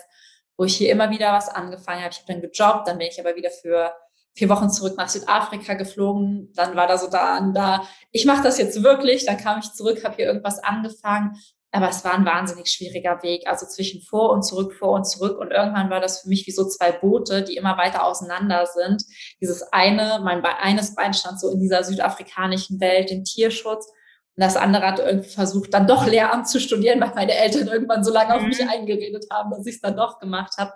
[0.57, 2.11] wo ich hier immer wieder was angefangen habe.
[2.11, 3.93] Ich habe dann gejobbt, dann bin ich aber wieder für
[4.33, 6.51] vier Wochen zurück nach Südafrika geflogen.
[6.55, 9.25] Dann war da so da, da ich mache das jetzt wirklich.
[9.25, 11.37] Dann kam ich zurück, habe hier irgendwas angefangen.
[11.71, 15.37] Aber es war ein wahnsinnig schwieriger Weg, also zwischen vor und zurück, vor und zurück.
[15.37, 19.03] Und irgendwann war das für mich wie so zwei Boote, die immer weiter auseinander sind.
[19.41, 23.91] Dieses eine, mein Be eines Bein stand so in dieser südafrikanischen Welt, den Tierschutz.
[24.37, 28.03] Und das andere hat irgendwie versucht, dann doch Lehramt zu studieren, weil meine Eltern irgendwann
[28.03, 28.69] so lange auf mich mhm.
[28.69, 30.73] eingeredet haben, dass ich es dann doch gemacht habe.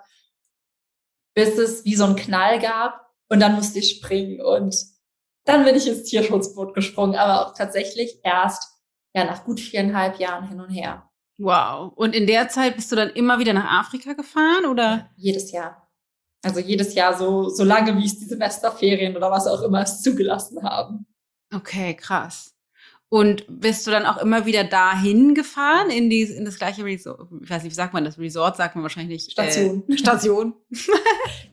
[1.34, 4.74] Bis es wie so einen Knall gab und dann musste ich springen und
[5.44, 8.80] dann bin ich ins Tierschutzboot gesprungen, aber auch tatsächlich erst
[9.14, 11.10] ja nach gut viereinhalb Jahren hin und her.
[11.38, 11.92] Wow.
[11.96, 15.10] Und in der Zeit bist du dann immer wieder nach Afrika gefahren oder?
[15.16, 15.88] jedes Jahr.
[16.42, 20.02] Also jedes Jahr so, so lange, wie es die Semesterferien oder was auch immer es
[20.02, 21.06] zugelassen haben.
[21.54, 22.49] Okay, krass.
[23.12, 27.28] Und bist du dann auch immer wieder dahin gefahren, in, die, in das gleiche Resort?
[27.42, 28.20] Ich weiß nicht, wie sagt man das?
[28.20, 29.32] Resort sagt man wahrscheinlich nicht.
[29.32, 29.82] Station.
[29.88, 30.54] Äh, Station.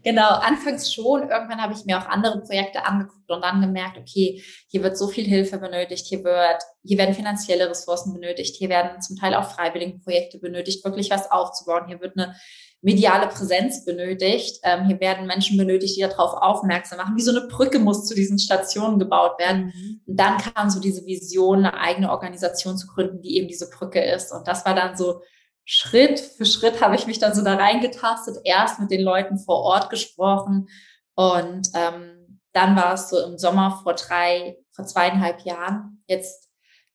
[0.03, 1.21] genau, anfangs schon.
[1.21, 5.07] Irgendwann habe ich mir auch andere Projekte angeguckt und dann gemerkt, okay, hier wird so
[5.07, 9.49] viel Hilfe benötigt, hier wird, hier werden finanzielle Ressourcen benötigt, hier werden zum Teil auch
[9.49, 11.87] freiwillige Projekte benötigt, wirklich was aufzubauen.
[11.87, 12.35] Hier wird eine
[12.81, 14.59] mediale Präsenz benötigt.
[14.63, 17.15] Ähm, hier werden Menschen benötigt, die darauf aufmerksam machen.
[17.15, 19.73] Wie so eine Brücke muss zu diesen Stationen gebaut werden.
[19.73, 20.01] Mhm.
[20.05, 24.03] Und dann kam so diese Vision, eine eigene Organisation zu gründen, die eben diese Brücke
[24.03, 24.31] ist.
[24.31, 25.21] Und das war dann so
[25.69, 29.57] Schritt für Schritt habe ich mich dann so da reingetastet, erst mit den Leuten vor
[29.63, 30.69] Ort gesprochen
[31.13, 36.03] und ähm, dann war es so im Sommer vor drei, vor zweieinhalb Jahren.
[36.07, 36.46] Jetzt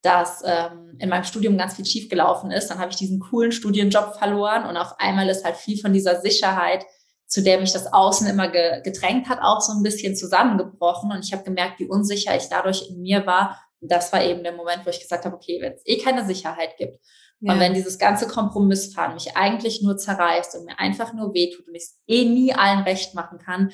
[0.03, 2.69] dass ähm, in meinem Studium ganz viel schiefgelaufen ist.
[2.69, 6.21] Dann habe ich diesen coolen Studienjob verloren und auf einmal ist halt viel von dieser
[6.21, 6.85] Sicherheit,
[7.27, 11.12] zu der mich das Außen immer ge gedrängt hat, auch so ein bisschen zusammengebrochen.
[11.12, 13.59] Und ich habe gemerkt, wie unsicher ich dadurch in mir war.
[13.81, 16.27] Und das war eben der Moment, wo ich gesagt habe, okay, wenn es eh keine
[16.27, 16.99] Sicherheit gibt
[17.43, 17.53] ja.
[17.53, 21.75] und wenn dieses ganze Kompromissfahren mich eigentlich nur zerreißt und mir einfach nur wehtut und
[21.75, 23.73] ich es eh nie allen recht machen kann,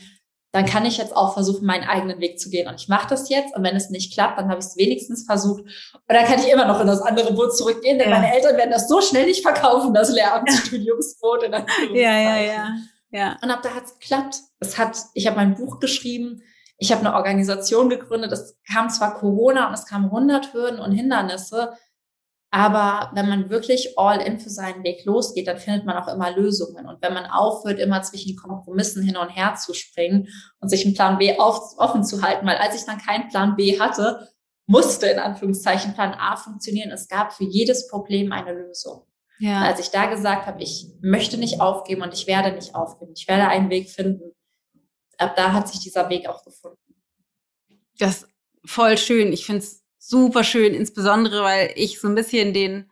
[0.53, 2.69] dann kann ich jetzt auch versuchen, meinen eigenen Weg zu gehen.
[2.69, 3.55] Und ich mache das jetzt.
[3.55, 5.61] Und wenn es nicht klappt, dann habe ich es wenigstens versucht.
[5.61, 8.17] Und dann kann ich immer noch in das andere Boot zurückgehen, denn ja.
[8.17, 11.43] meine Eltern werden das so schnell nicht verkaufen, das Lehramtsstudiumsboot.
[11.43, 12.77] In ja, ja, ja,
[13.11, 13.37] ja.
[13.43, 14.37] Und ab da hat es geklappt.
[14.61, 16.43] Es hat, ich habe mein Buch geschrieben.
[16.79, 18.33] Ich habe eine Organisation gegründet.
[18.33, 21.73] Es kam zwar Corona und es kamen 100 Hürden und Hindernisse,
[22.51, 26.35] aber wenn man wirklich all in für seinen Weg losgeht, dann findet man auch immer
[26.35, 26.87] Lösungen.
[26.87, 30.29] Und wenn man aufhört, immer zwischen Kompromissen hin und her zu springen
[30.61, 33.55] und sich einen Plan B auf, offen zu halten, weil als ich dann keinen Plan
[33.57, 34.29] B hatte,
[34.67, 36.91] musste in Anführungszeichen Plan A funktionieren.
[36.91, 39.03] Es gab für jedes Problem eine Lösung.
[39.39, 39.61] Ja.
[39.61, 43.13] Und als ich da gesagt habe, ich möchte nicht aufgeben und ich werde nicht aufgeben,
[43.15, 44.33] ich werde einen Weg finden,
[45.19, 46.79] ab da hat sich dieser Weg auch gefunden.
[47.99, 48.29] Das ist
[48.65, 49.33] voll schön.
[49.33, 52.87] Ich finde es super schön, insbesondere weil ich so ein bisschen den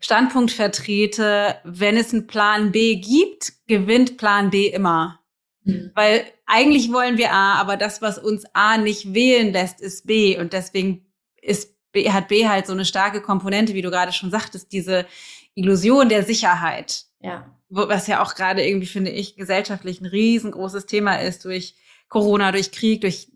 [0.00, 5.20] Standpunkt vertrete, wenn es einen Plan B gibt, gewinnt Plan B immer.
[5.64, 5.92] Mhm.
[5.94, 10.38] Weil eigentlich wollen wir A, aber das, was uns A nicht wählen lässt, ist B.
[10.38, 11.06] Und deswegen
[11.40, 15.06] ist B, hat B halt so eine starke Komponente, wie du gerade schon sagtest, diese
[15.54, 17.04] Illusion der Sicherheit.
[17.20, 17.54] Ja.
[17.68, 21.76] Was ja auch gerade irgendwie, finde ich, gesellschaftlich ein riesengroßes Thema ist durch
[22.08, 23.29] Corona, durch Krieg, durch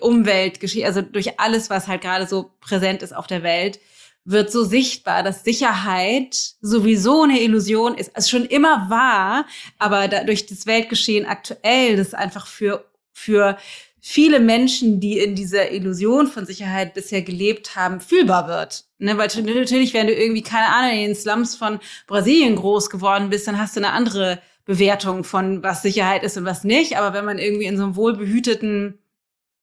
[0.00, 3.80] Umwelt, also durch alles, was halt gerade so präsent ist auf der Welt,
[4.24, 8.10] wird so sichtbar, dass Sicherheit sowieso eine Illusion ist.
[8.14, 9.46] Es schon immer war,
[9.78, 13.56] aber durch das Weltgeschehen aktuell, das einfach für, für
[14.00, 18.84] viele Menschen, die in dieser Illusion von Sicherheit bisher gelebt haben, fühlbar wird.
[18.98, 23.30] Ne, weil natürlich, wenn du irgendwie, keine Ahnung, in den Slums von Brasilien groß geworden
[23.30, 26.96] bist, dann hast du eine andere Bewertung von, was Sicherheit ist und was nicht.
[26.96, 28.98] Aber wenn man irgendwie in so einem wohlbehüteten,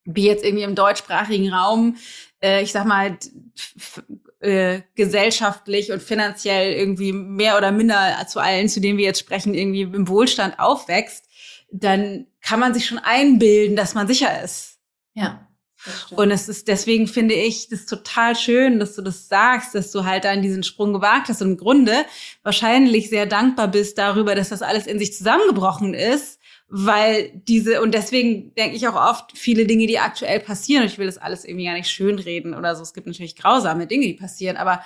[0.04, 1.96] wie jetzt irgendwie im deutschsprachigen Raum,
[2.42, 3.18] äh, ich sag mal,
[4.40, 9.54] äh, gesellschaftlich und finanziell irgendwie mehr oder minder zu allen, zu denen wir jetzt sprechen,
[9.54, 11.24] irgendwie im Wohlstand aufwächst,
[11.72, 14.78] dann kann man sich schon einbilden, dass man sicher ist.
[15.14, 15.48] Ja.
[16.10, 20.04] Und es ist deswegen finde ich das total schön, dass du das sagst, dass du
[20.04, 21.94] halt dann diesen Sprung gewagt hast und im Grunde
[22.42, 27.92] wahrscheinlich sehr dankbar bist darüber, dass das alles in sich zusammengebrochen ist, weil diese und
[27.92, 30.82] deswegen denke ich auch oft viele Dinge, die aktuell passieren.
[30.82, 32.82] Und ich will das alles irgendwie gar nicht schönreden oder so.
[32.82, 34.82] Es gibt natürlich grausame Dinge, die passieren, aber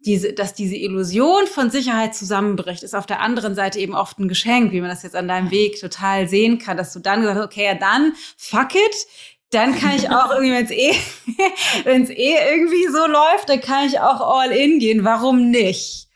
[0.00, 4.28] diese, dass diese Illusion von Sicherheit zusammenbricht, ist auf der anderen Seite eben oft ein
[4.28, 7.38] Geschenk, wie man das jetzt an deinem Weg total sehen kann, dass du dann gesagt
[7.38, 9.06] hast, okay, ja dann, fuck it,
[9.50, 10.94] dann kann ich auch irgendwie, wenn es eh,
[11.84, 15.04] wenn es eh irgendwie so läuft, dann kann ich auch all in gehen.
[15.04, 16.08] Warum nicht?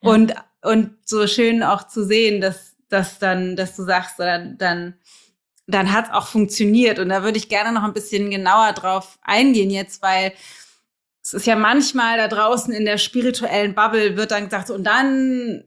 [0.00, 4.94] Und und so schön auch zu sehen, dass dass dann, dass du sagst, dann dann
[5.68, 6.98] dann hat es auch funktioniert.
[6.98, 10.32] Und da würde ich gerne noch ein bisschen genauer drauf eingehen jetzt, weil
[11.22, 15.64] es ist ja manchmal da draußen in der spirituellen Bubble wird dann gesagt, und dann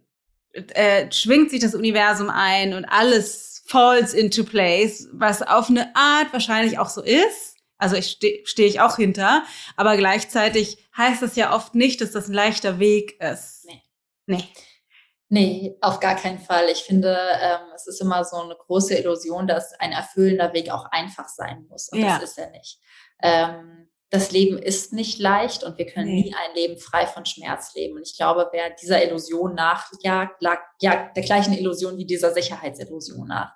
[0.53, 6.33] äh, schwingt sich das Universum ein und alles falls into place, was auf eine Art
[6.33, 7.55] wahrscheinlich auch so ist.
[7.77, 9.43] Also ich stehe steh ich auch hinter,
[9.75, 13.65] aber gleichzeitig heißt das ja oft nicht, dass das ein leichter Weg ist.
[13.65, 13.81] Nee.
[14.25, 14.43] Nee.
[15.33, 16.67] Nee, auf gar keinen Fall.
[16.67, 20.83] Ich finde, ähm, es ist immer so eine große Illusion, dass ein erfüllender Weg auch
[20.91, 21.87] einfach sein muss.
[21.87, 22.19] Und ja.
[22.19, 22.79] das ist er nicht.
[23.23, 26.23] Ähm, das Leben ist nicht leicht und wir können nee.
[26.23, 27.95] nie ein Leben frei von Schmerz leben.
[27.95, 30.43] Und ich glaube, wer dieser Illusion nachjagt,
[30.81, 33.53] jagt der gleichen Illusion wie dieser Sicherheitsillusion nach.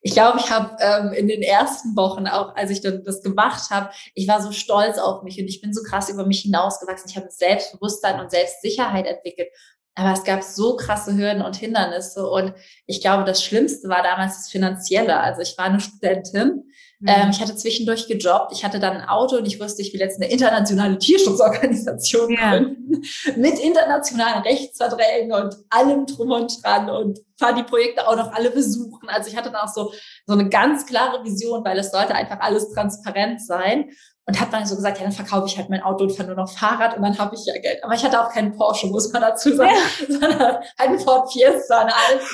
[0.00, 3.70] Ich glaube, ich habe ähm, in den ersten Wochen, auch als ich dann das gemacht
[3.70, 7.08] habe, ich war so stolz auf mich und ich bin so krass über mich hinausgewachsen.
[7.08, 9.50] Ich habe Selbstbewusstsein und Selbstsicherheit entwickelt.
[9.94, 12.26] Aber es gab so krasse Hürden und Hindernisse.
[12.26, 12.54] Und
[12.86, 15.20] ich glaube, das Schlimmste war damals das Finanzielle.
[15.20, 16.64] Also ich war eine Studentin.
[17.00, 17.08] Mhm.
[17.08, 18.52] Ähm, ich hatte zwischendurch gejobbt.
[18.52, 22.50] Ich hatte dann ein Auto und ich wusste, ich will jetzt eine internationale Tierschutzorganisation ja.
[22.50, 23.02] gründen.
[23.36, 28.50] Mit internationalen Rechtsverträgen und allem drum und dran und fahre die Projekte auch noch alle
[28.50, 29.08] besuchen.
[29.08, 29.92] Also ich hatte dann auch so,
[30.26, 33.90] so eine ganz klare Vision, weil es sollte einfach alles transparent sein.
[34.32, 36.36] Und habe dann so gesagt, ja, dann verkaufe ich halt mein Auto und fahre nur
[36.36, 37.84] noch Fahrrad und dann habe ich ja Geld.
[37.84, 40.06] Aber ich hatte auch keinen Porsche, muss man dazu sagen, ja.
[40.08, 42.24] sondern halt einen Ford Fiesta, einen alten.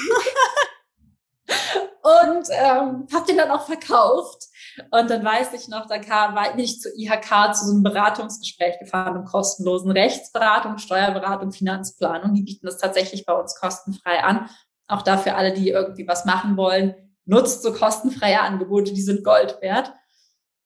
[2.29, 4.45] und ähm, habe den dann auch verkauft.
[4.93, 8.79] Und dann weiß ich noch, da kam, war ich zu IHK zu so einem Beratungsgespräch
[8.79, 12.33] gefahren, um kostenlosen Rechtsberatung, Steuerberatung, Finanzplanung.
[12.33, 14.49] Die bieten das tatsächlich bei uns kostenfrei an.
[14.87, 16.95] Auch dafür alle, die irgendwie was machen wollen,
[17.25, 19.93] nutzt so kostenfreie Angebote, die sind Gold wert.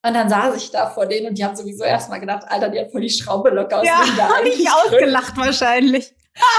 [0.04, 2.80] Und dann saß ich da vor denen und die haben sowieso erstmal gedacht, Alter, die
[2.80, 6.12] hat voll die Schraube locker aus ja, dem habe ich ausgelacht wahrscheinlich.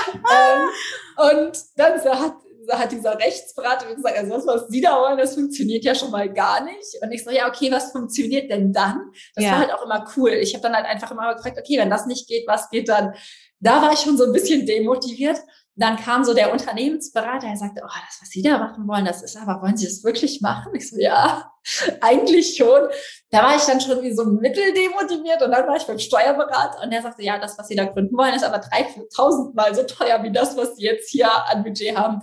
[0.08, 0.70] ähm,
[1.18, 2.36] und dann so hat,
[2.72, 6.32] hat dieser Rechtsberater gesagt, also das, was Sie da wollen, das funktioniert ja schon mal
[6.32, 7.02] gar nicht.
[7.02, 9.12] Und ich so, ja, okay, was funktioniert denn dann?
[9.36, 9.52] Das ja.
[9.52, 10.32] war halt auch immer cool.
[10.32, 13.14] Ich habe dann halt einfach immer gefragt, okay, wenn das nicht geht, was geht dann?
[13.60, 15.40] Da war ich schon so ein bisschen demotiviert
[15.76, 19.24] dann kam so der Unternehmensberater, er sagte, oh, das, was Sie da machen wollen, das
[19.24, 20.72] ist aber, wollen Sie das wirklich machen?
[20.76, 21.52] Ich so, ja,
[22.02, 22.88] eigentlich schon.
[23.32, 26.92] Da war ich dann schon wie so mitteldemotiviert und dann war ich beim Steuerberater und
[26.92, 30.22] der sagte, ja, das, was Sie da gründen wollen, ist aber 3.000 Mal so teuer
[30.22, 32.22] wie das, was Sie jetzt hier an Budget haben.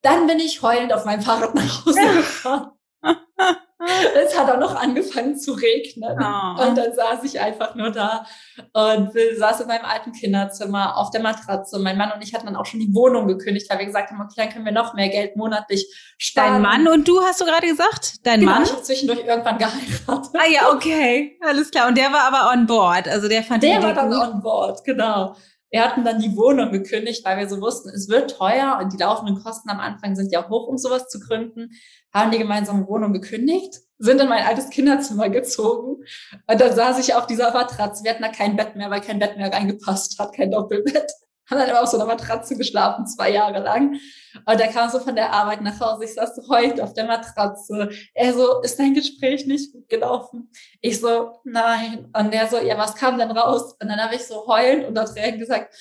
[0.00, 2.70] Dann bin ich heulend auf meinem Fahrrad nach Hause gefahren.
[4.26, 6.18] es hat auch noch angefangen zu regnen.
[6.18, 6.62] Oh.
[6.62, 8.26] Und dann saß ich einfach nur da
[8.72, 11.78] und saß in meinem alten Kinderzimmer auf der Matratze.
[11.78, 14.20] Mein Mann und ich hatten dann auch schon die Wohnung gekündigt, weil wir gesagt haben,
[14.20, 16.54] okay, dann können wir noch mehr Geld monatlich sparen.
[16.54, 18.14] Dein Mann und du hast du gerade gesagt?
[18.24, 18.62] Dein genau, Mann?
[18.62, 20.32] Ich habe zwischendurch irgendwann geheiratet.
[20.34, 21.38] Ah ja, okay.
[21.42, 21.88] Alles klar.
[21.88, 23.08] Und der war aber on board.
[23.08, 24.20] Also der fand Der war dann gut.
[24.20, 25.36] on board, genau.
[25.70, 28.96] Wir hatten dann die Wohnung gekündigt, weil wir so wussten, es wird teuer und die
[28.96, 31.70] laufenden Kosten am Anfang sind ja hoch, um sowas zu gründen.
[32.16, 36.02] Haben die gemeinsame Wohnung gekündigt, sind in mein altes Kinderzimmer gezogen
[36.46, 38.04] und dann saß ich auf dieser Matratze.
[38.04, 41.12] Wir hatten da kein Bett mehr, weil kein Bett mehr reingepasst hat, kein Doppelbett
[41.50, 44.00] haben dann immer auf so einer Matratze geschlafen, zwei Jahre lang.
[44.44, 46.04] Und der kam so von der Arbeit nach Hause.
[46.04, 47.90] Ich saß so heute auf der Matratze.
[48.14, 50.50] Er so, ist dein Gespräch nicht gut gelaufen?
[50.80, 52.10] Ich so, nein.
[52.16, 53.76] Und der so, ja, was kam denn raus?
[53.80, 55.72] Und dann habe ich so heulend unter Tränen gesagt,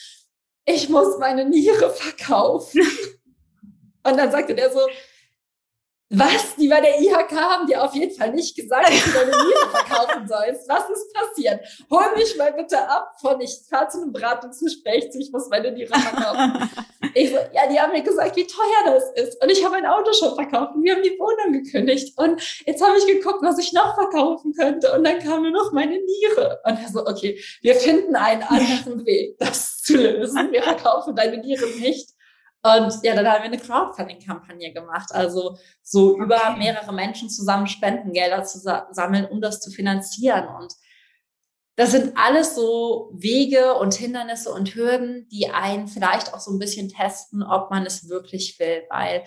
[0.66, 2.82] ich muss meine Niere verkaufen.
[4.04, 4.82] Und dann sagte der so,
[6.10, 6.56] was?
[6.56, 9.70] Die bei der IHK haben dir auf jeden Fall nicht gesagt, dass du deine Niere
[9.72, 10.70] verkaufen sollst.
[10.70, 11.62] Was ist passiert?
[11.90, 15.72] Hol mich mal bitte ab von, ich fahre zu einem Beratungsgespräch zu, ich muss meine
[15.72, 16.70] Niere verkaufen.
[17.16, 19.42] ich so, ja, die haben mir gesagt, wie teuer das ist.
[19.42, 22.16] Und ich habe mein Auto schon verkauft und wir haben die Wohnung gekündigt.
[22.18, 24.94] Und jetzt habe ich geguckt, was ich noch verkaufen könnte.
[24.94, 26.60] Und dann kam nur noch meine Niere.
[26.66, 30.52] Und er so, okay, wir finden einen anderen Weg, das zu lösen.
[30.52, 32.15] Wir verkaufen deine Niere nicht.
[32.66, 35.10] Und ja, dann haben wir eine Crowdfunding-Kampagne gemacht.
[35.12, 40.48] Also so über mehrere Menschen zusammen Spendengelder zu sammeln, um das zu finanzieren.
[40.48, 40.74] Und
[41.76, 46.58] das sind alles so Wege und Hindernisse und Hürden, die einen vielleicht auch so ein
[46.58, 48.82] bisschen testen, ob man es wirklich will.
[48.90, 49.26] Weil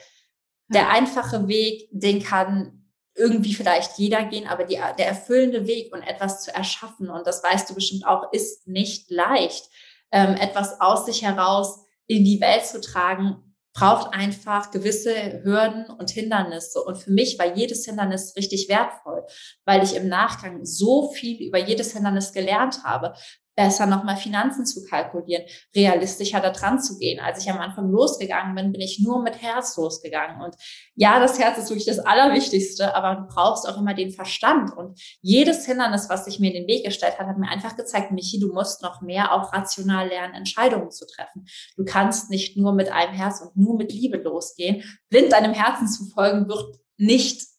[0.67, 6.03] der einfache Weg, den kann irgendwie vielleicht jeder gehen, aber die, der erfüllende Weg und
[6.03, 9.69] etwas zu erschaffen, und das weißt du bestimmt auch, ist nicht leicht.
[10.11, 13.37] Ähm, etwas aus sich heraus in die Welt zu tragen,
[13.75, 16.83] braucht einfach gewisse Hürden und Hindernisse.
[16.83, 19.25] Und für mich war jedes Hindernis richtig wertvoll,
[19.65, 23.15] weil ich im Nachgang so viel über jedes Hindernis gelernt habe
[23.59, 25.43] besser nochmal Finanzen zu kalkulieren,
[25.75, 27.19] realistischer da dran zu gehen.
[27.19, 30.41] Als ich am Anfang losgegangen bin, bin ich nur mit Herz losgegangen.
[30.41, 30.55] Und
[30.95, 34.71] ja, das Herz ist wirklich das Allerwichtigste, aber du brauchst auch immer den Verstand.
[34.77, 38.13] Und jedes Hindernis, was sich mir in den Weg gestellt hat, hat mir einfach gezeigt,
[38.13, 41.45] Michi, du musst noch mehr auch rational lernen, Entscheidungen zu treffen.
[41.77, 44.85] Du kannst nicht nur mit einem Herz und nur mit Liebe losgehen.
[45.09, 47.58] Blind deinem Herzen zu folgen wird nicht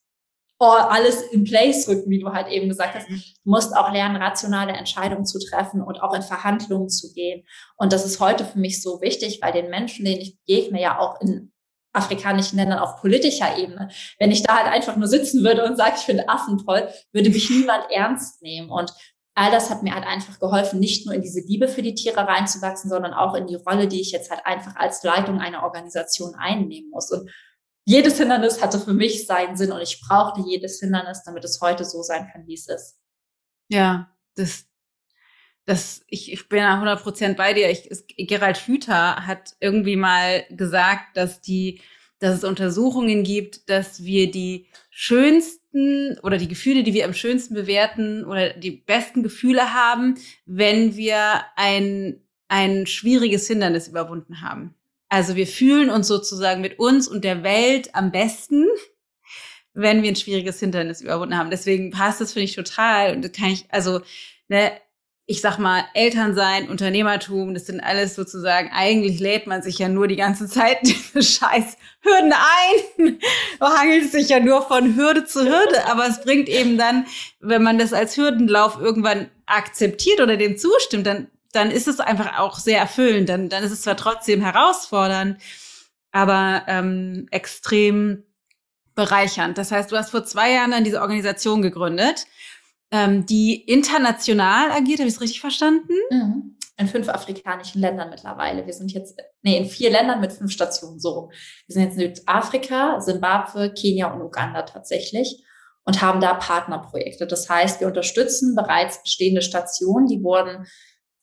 [0.66, 3.10] alles in place rücken, wie du halt eben gesagt hast.
[3.10, 3.22] Mhm.
[3.44, 7.46] Du musst auch lernen, rationale Entscheidungen zu treffen und auch in Verhandlungen zu gehen.
[7.78, 11.00] Und das ist heute für mich so wichtig, weil den Menschen, denen ich begegne, ja
[11.00, 11.52] auch in
[11.94, 13.90] afrikanischen Ländern auf politischer Ebene.
[14.20, 17.30] Wenn ich da halt einfach nur sitzen würde und sage, ich finde Affen toll, würde
[17.30, 18.70] mich niemand ernst nehmen.
[18.70, 18.94] Und
[19.36, 22.28] all das hat mir halt einfach geholfen, nicht nur in diese Liebe für die Tiere
[22.28, 26.36] reinzuwachsen, sondern auch in die Rolle, die ich jetzt halt einfach als Leitung einer Organisation
[26.36, 27.10] einnehmen muss.
[27.12, 27.32] Und
[27.90, 31.86] jedes Hindernis hatte für mich seinen Sinn und ich brauchte jedes Hindernis, damit es heute
[31.86, 33.00] so sein kann, wie es ist.
[33.68, 34.66] Ja, das,
[35.66, 37.72] das, ich, ich bin 100 Prozent bei dir.
[37.72, 41.82] Ich, es, Gerald Hüther hat irgendwie mal gesagt, dass die,
[42.20, 47.56] dass es Untersuchungen gibt, dass wir die schönsten oder die Gefühle, die wir am schönsten
[47.56, 54.76] bewerten oder die besten Gefühle haben, wenn wir ein, ein schwieriges Hindernis überwunden haben.
[55.10, 58.68] Also wir fühlen uns sozusagen mit uns und der Welt am besten,
[59.74, 61.50] wenn wir ein schwieriges Hindernis überwunden haben.
[61.50, 63.16] Deswegen passt das, finde ich, total.
[63.16, 64.02] Und das kann ich, also,
[64.48, 64.72] ne,
[65.26, 69.88] ich sag mal, Eltern sein, Unternehmertum, das sind alles sozusagen, eigentlich lädt man sich ja
[69.88, 73.20] nur die ganze Zeit diese scheiß Hürden ein.
[73.60, 77.06] Man hangelt sich ja nur von Hürde zu Hürde, aber es bringt eben dann,
[77.42, 82.40] wenn man das als Hürdenlauf irgendwann akzeptiert oder dem zustimmt, dann dann ist es einfach
[82.40, 83.30] auch sehr erfüllend.
[83.30, 85.42] Dann, dann ist es zwar trotzdem herausfordernd,
[86.12, 88.24] aber ähm, extrem
[88.96, 89.58] bereichernd.
[89.58, 92.26] Das heißt, du hast vor zwei Jahren dann diese Organisation gegründet,
[92.92, 95.00] ähm, die international agiert.
[95.00, 95.94] Habe ich es richtig verstanden?
[96.12, 96.56] Mhm.
[96.78, 98.66] In fünf afrikanischen Ländern mittlerweile.
[98.66, 101.30] Wir sind jetzt, nee, in vier Ländern mit fünf Stationen so.
[101.68, 105.44] Wir sind jetzt in Südafrika, Simbabwe, Kenia und Uganda tatsächlich
[105.84, 107.28] und haben da Partnerprojekte.
[107.28, 110.68] Das heißt, wir unterstützen bereits bestehende Stationen, die wurden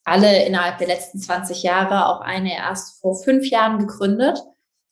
[0.07, 4.38] alle innerhalb der letzten 20 Jahre, auch eine erst vor fünf Jahren gegründet.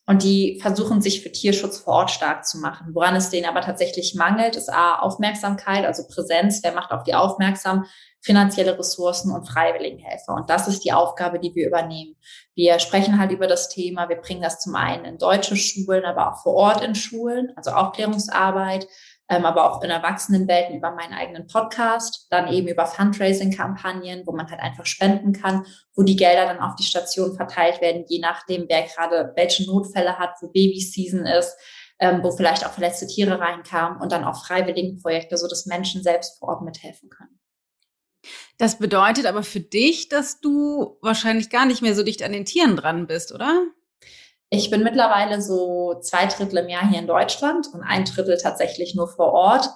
[0.06, 2.88] Und die versuchen sich für Tierschutz vor Ort stark zu machen.
[2.92, 6.60] Woran es denen aber tatsächlich mangelt, ist A, Aufmerksamkeit, also Präsenz.
[6.62, 7.86] Wer macht auf die aufmerksam?
[8.20, 10.34] Finanzielle Ressourcen und Freiwilligenhelfer.
[10.34, 12.16] Und das ist die Aufgabe, die wir übernehmen.
[12.54, 14.08] Wir sprechen halt über das Thema.
[14.10, 17.70] Wir bringen das zum einen in deutsche Schulen, aber auch vor Ort in Schulen, also
[17.70, 18.86] Aufklärungsarbeit
[19.28, 24.50] ähm, aber auch in Erwachsenenwelten über meinen eigenen Podcast, dann eben über Fundraising-Kampagnen, wo man
[24.50, 28.66] halt einfach spenden kann, wo die Gelder dann auf die Station verteilt werden, je nachdem,
[28.68, 31.56] wer gerade welche Notfälle hat, wo Babyseason ist,
[31.98, 36.38] ähm, wo vielleicht auch verletzte Tiere reinkamen und dann auch Freiwilligenprojekte, so dass Menschen selbst
[36.38, 37.40] vor Ort mithelfen können.
[38.58, 42.44] Das bedeutet aber für dich, dass du wahrscheinlich gar nicht mehr so dicht an den
[42.44, 43.66] Tieren dran bist, oder?
[44.56, 48.94] Ich bin mittlerweile so zwei Drittel im Jahr hier in Deutschland und ein Drittel tatsächlich
[48.94, 49.68] nur vor Ort.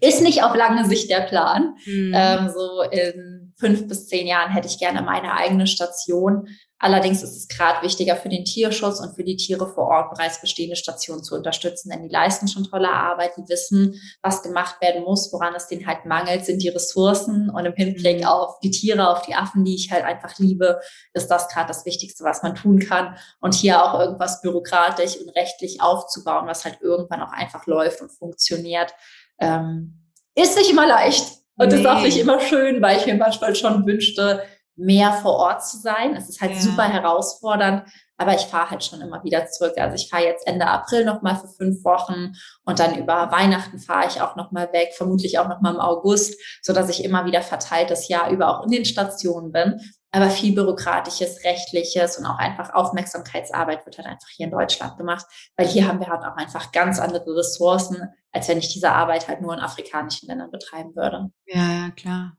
[0.00, 1.76] Ist nicht auf lange Sicht der Plan.
[1.84, 2.12] Mhm.
[2.14, 6.48] Ähm, so in fünf bis zehn Jahren hätte ich gerne meine eigene Station.
[6.78, 10.42] Allerdings ist es gerade wichtiger für den Tierschutz und für die Tiere vor Ort bereits
[10.42, 15.02] bestehende Stationen zu unterstützen, denn die leisten schon tolle Arbeit, die wissen, was gemacht werden
[15.02, 18.26] muss, woran es denen halt mangelt, sind die Ressourcen und im Hinblick mhm.
[18.26, 20.78] auf die Tiere, auf die Affen, die ich halt einfach liebe,
[21.14, 25.30] ist das gerade das Wichtigste, was man tun kann und hier auch irgendwas bürokratisch und
[25.30, 28.92] rechtlich aufzubauen, was halt irgendwann auch einfach läuft und funktioniert,
[29.40, 31.80] ähm, ist nicht immer leicht und nee.
[31.80, 34.42] ist auch nicht immer schön, weil ich mir manchmal schon wünschte,
[34.76, 36.14] mehr vor Ort zu sein.
[36.14, 36.60] Es ist halt ja.
[36.60, 37.84] super herausfordernd,
[38.18, 39.74] aber ich fahre halt schon immer wieder zurück.
[39.78, 42.34] Also ich fahre jetzt Ende April nochmal für fünf Wochen
[42.64, 46.72] und dann über Weihnachten fahre ich auch nochmal weg, vermutlich auch nochmal im August, so
[46.72, 49.80] dass ich immer wieder verteilt das Jahr über auch in den Stationen bin.
[50.12, 55.26] Aber viel bürokratisches, rechtliches und auch einfach Aufmerksamkeitsarbeit wird halt einfach hier in Deutschland gemacht,
[55.56, 59.28] weil hier haben wir halt auch einfach ganz andere Ressourcen, als wenn ich diese Arbeit
[59.28, 61.30] halt nur in afrikanischen Ländern betreiben würde.
[61.46, 62.36] Ja, ja, klar.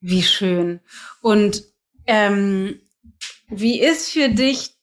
[0.00, 0.80] Wie schön.
[1.22, 1.62] Und
[2.06, 2.80] ähm,
[3.48, 4.74] wie ist für dich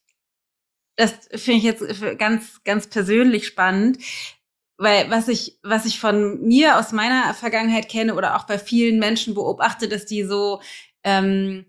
[0.96, 3.98] das finde ich jetzt ganz, ganz persönlich spannend,
[4.76, 8.98] weil was ich, was ich von mir aus meiner Vergangenheit kenne oder auch bei vielen
[8.98, 10.60] Menschen beobachte, dass die so
[11.04, 11.66] ähm,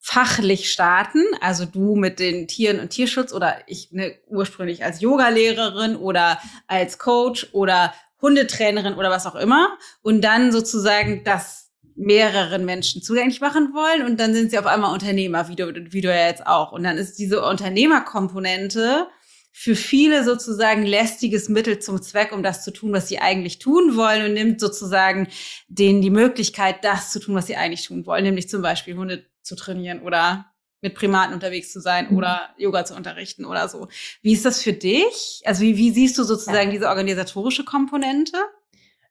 [0.00, 5.96] fachlich starten, also du mit den Tieren und Tierschutz oder ich ne, ursprünglich als Yogalehrerin
[5.96, 13.02] oder als Coach oder Hundetrainerin oder was auch immer und dann sozusagen das mehreren Menschen
[13.02, 16.28] zugänglich machen wollen und dann sind sie auf einmal Unternehmer, wie du, wie du ja
[16.28, 16.70] jetzt auch.
[16.70, 19.08] Und dann ist diese Unternehmerkomponente
[19.50, 23.96] für viele sozusagen lästiges Mittel zum Zweck, um das zu tun, was sie eigentlich tun
[23.96, 25.26] wollen und nimmt sozusagen
[25.66, 29.26] denen die Möglichkeit, das zu tun, was sie eigentlich tun wollen, nämlich zum Beispiel Hunde
[29.48, 30.46] zu trainieren oder
[30.80, 32.18] mit Primaten unterwegs zu sein mhm.
[32.18, 33.88] oder Yoga zu unterrichten oder so.
[34.22, 35.42] Wie ist das für dich?
[35.44, 36.72] Also wie, wie siehst du sozusagen ja.
[36.72, 38.38] diese organisatorische Komponente?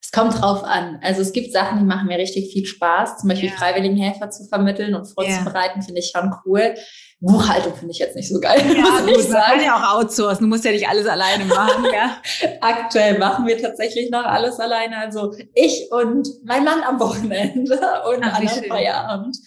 [0.01, 0.99] Es kommt drauf an.
[1.01, 3.17] Also es gibt Sachen, die machen mir richtig viel Spaß.
[3.17, 3.55] Zum Beispiel ja.
[3.55, 5.85] Freiwilligenhelfer zu vermitteln und vorzubereiten, ja.
[5.85, 6.75] finde ich schon cool.
[7.19, 8.61] Buchhaltung finde ich jetzt nicht so geil.
[8.77, 10.43] Ja, muss gut, man kann ja auch outsourcen.
[10.43, 12.21] Du musst ja nicht alles alleine machen, ja.
[12.61, 14.97] Aktuell machen wir tatsächlich noch alles alleine.
[14.97, 17.73] Also ich und mein Mann am Wochenende
[18.09, 19.37] und Ach, an Feierabend.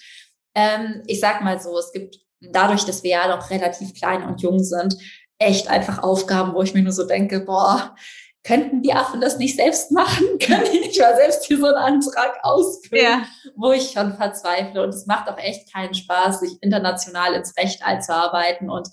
[0.54, 4.40] Ähm, ich sag mal so, es gibt dadurch, dass wir ja noch relativ klein und
[4.40, 4.96] jung sind,
[5.38, 7.94] echt einfach Aufgaben, wo ich mir nur so denke, boah,
[8.42, 10.26] könnten die Affen das nicht selbst machen?
[10.40, 13.04] Können die nicht mal selbst hier so einen Antrag ausfüllen?
[13.04, 13.26] Ja.
[13.56, 14.82] Wo ich schon verzweifle.
[14.82, 18.88] Und es macht auch echt keinen Spaß, sich international ins Recht einzuarbeiten und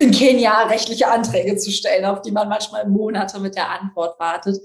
[0.00, 4.58] in Kenia rechtliche Anträge zu stellen, auf die man manchmal Monate mit der Antwort wartet.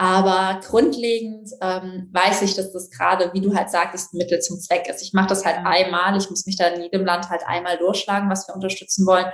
[0.00, 4.60] Aber grundlegend ähm, weiß ich, dass das gerade, wie du halt sagtest, ein Mittel zum
[4.60, 5.02] Zweck ist.
[5.02, 6.16] Ich mache das halt einmal.
[6.16, 9.26] Ich muss mich da in jedem Land halt einmal durchschlagen, was wir unterstützen wollen.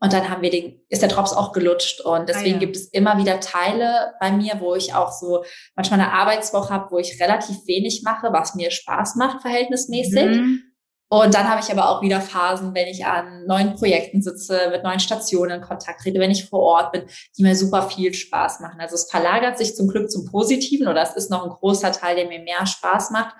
[0.00, 2.00] Und dann haben wir den, ist der Drops auch gelutscht.
[2.00, 2.58] Und deswegen ah, ja.
[2.58, 5.44] gibt es immer wieder Teile bei mir, wo ich auch so
[5.76, 10.26] manchmal eine Arbeitswoche habe, wo ich relativ wenig mache, was mir Spaß macht, verhältnismäßig.
[10.26, 10.62] Mhm.
[11.10, 14.84] Und dann habe ich aber auch wieder Phasen, wenn ich an neuen Projekten sitze, mit
[14.84, 17.04] neuen Stationen in Kontakt trete, wenn ich vor Ort bin,
[17.36, 18.78] die mir super viel Spaß machen.
[18.78, 22.16] Also es verlagert sich zum Glück zum Positiven oder es ist noch ein großer Teil,
[22.16, 23.34] der mir mehr Spaß macht.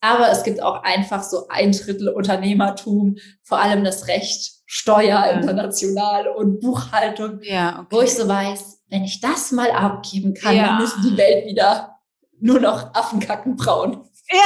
[0.00, 6.28] Aber es gibt auch einfach so ein Drittel Unternehmertum, vor allem das Recht, Steuer international
[6.28, 7.86] und Buchhaltung, ja, okay.
[7.90, 10.66] wo ich so weiß, wenn ich das mal abgeben kann, ja.
[10.66, 11.98] dann ist die Welt wieder
[12.38, 14.04] nur noch Affenkacken braun.
[14.30, 14.38] Ja,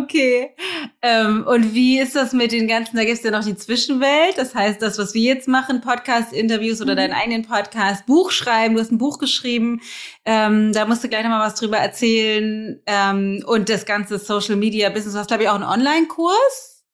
[0.00, 0.54] okay.
[1.02, 4.36] Ähm, und wie ist das mit den ganzen, da gibt es ja noch die Zwischenwelt,
[4.36, 6.96] das heißt, das, was wir jetzt machen, Podcast, Interviews oder mhm.
[6.96, 9.80] deinen eigenen Podcast, Buch schreiben, du hast ein Buch geschrieben,
[10.24, 14.88] ähm, da musst du gleich nochmal was drüber erzählen ähm, und das ganze Social Media
[14.90, 16.84] Business, du hast glaube ich auch einen Online-Kurs.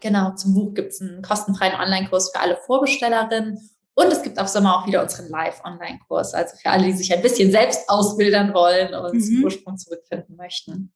[0.00, 3.58] Genau, zum Buch gibt es einen kostenfreien Online-Kurs für alle Vorbestellerinnen.
[3.94, 7.20] Und es gibt auf Sommer auch wieder unseren Live-Online-Kurs, also für alle, die sich ein
[7.20, 9.20] bisschen selbst ausbildern wollen und mhm.
[9.20, 10.92] zum Ursprung zurückfinden möchten.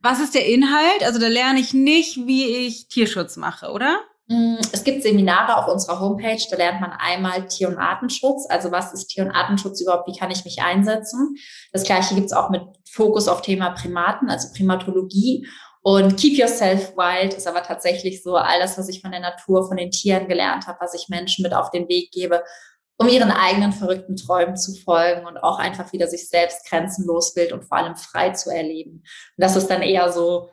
[0.00, 1.04] Was ist der Inhalt?
[1.04, 4.00] Also da lerne ich nicht, wie ich Tierschutz mache, oder?
[4.28, 8.46] Mm, es gibt Seminare auf unserer Homepage, da lernt man einmal Tier- und Artenschutz.
[8.48, 10.08] Also was ist Tier- und Artenschutz überhaupt?
[10.08, 11.36] Wie kann ich mich einsetzen?
[11.72, 15.46] Das gleiche gibt es auch mit Fokus auf Thema Primaten, also Primatologie.
[15.82, 19.68] Und Keep Yourself Wild ist aber tatsächlich so all das, was ich von der Natur,
[19.68, 22.42] von den Tieren gelernt habe, was ich Menschen mit auf den Weg gebe,
[22.96, 27.52] um ihren eigenen verrückten Träumen zu folgen und auch einfach wieder sich selbst grenzenlos wild
[27.52, 28.92] und vor allem frei zu erleben.
[28.92, 29.04] Und
[29.36, 30.50] das ist dann eher so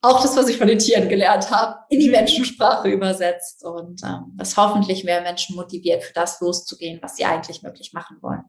[0.00, 4.32] auch das, was ich von den Tieren gelernt habe, in die Menschensprache übersetzt und ähm,
[4.36, 8.44] das hoffentlich mehr Menschen motiviert, für das loszugehen, was sie eigentlich möglich machen wollen.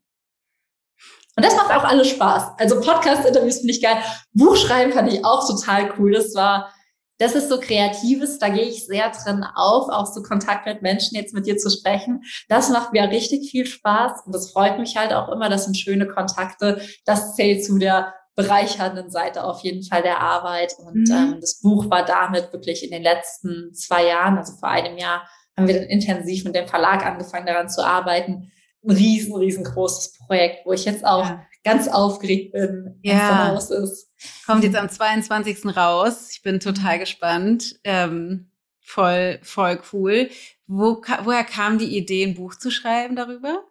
[1.36, 2.52] Und das macht auch alles Spaß.
[2.58, 3.98] Also Podcast-Interviews finde ich geil.
[4.34, 6.12] Buchschreiben fand ich auch total cool.
[6.12, 6.72] Das war,
[7.20, 11.16] das ist so Kreatives, da gehe ich sehr drin auf, auch so Kontakt mit Menschen
[11.16, 12.24] jetzt mit dir zu sprechen.
[12.48, 15.50] Das macht mir richtig viel Spaß und das freut mich halt auch immer.
[15.50, 16.82] Das sind schöne Kontakte.
[17.06, 20.74] Das zählt zu der bereichernden Seite auf jeden Fall der Arbeit.
[20.80, 21.16] Und mhm.
[21.16, 25.28] ähm, das Buch war damit wirklich in den letzten zwei Jahren, also vor einem Jahr,
[25.58, 28.50] haben wir dann intensiv mit dem Verlag angefangen, daran zu arbeiten
[28.84, 31.46] ein riesen, riesengroßes Projekt, wo ich jetzt auch ja.
[31.64, 33.50] Ganz aufgeregt bin, was ja.
[33.50, 34.12] raus ist.
[34.46, 35.66] Kommt jetzt am 22.
[35.76, 36.30] raus.
[36.32, 37.76] Ich bin total gespannt.
[37.84, 38.52] Ähm,
[38.82, 40.30] voll, voll cool.
[40.68, 43.64] Wo, woher kam die Idee, ein Buch zu schreiben darüber?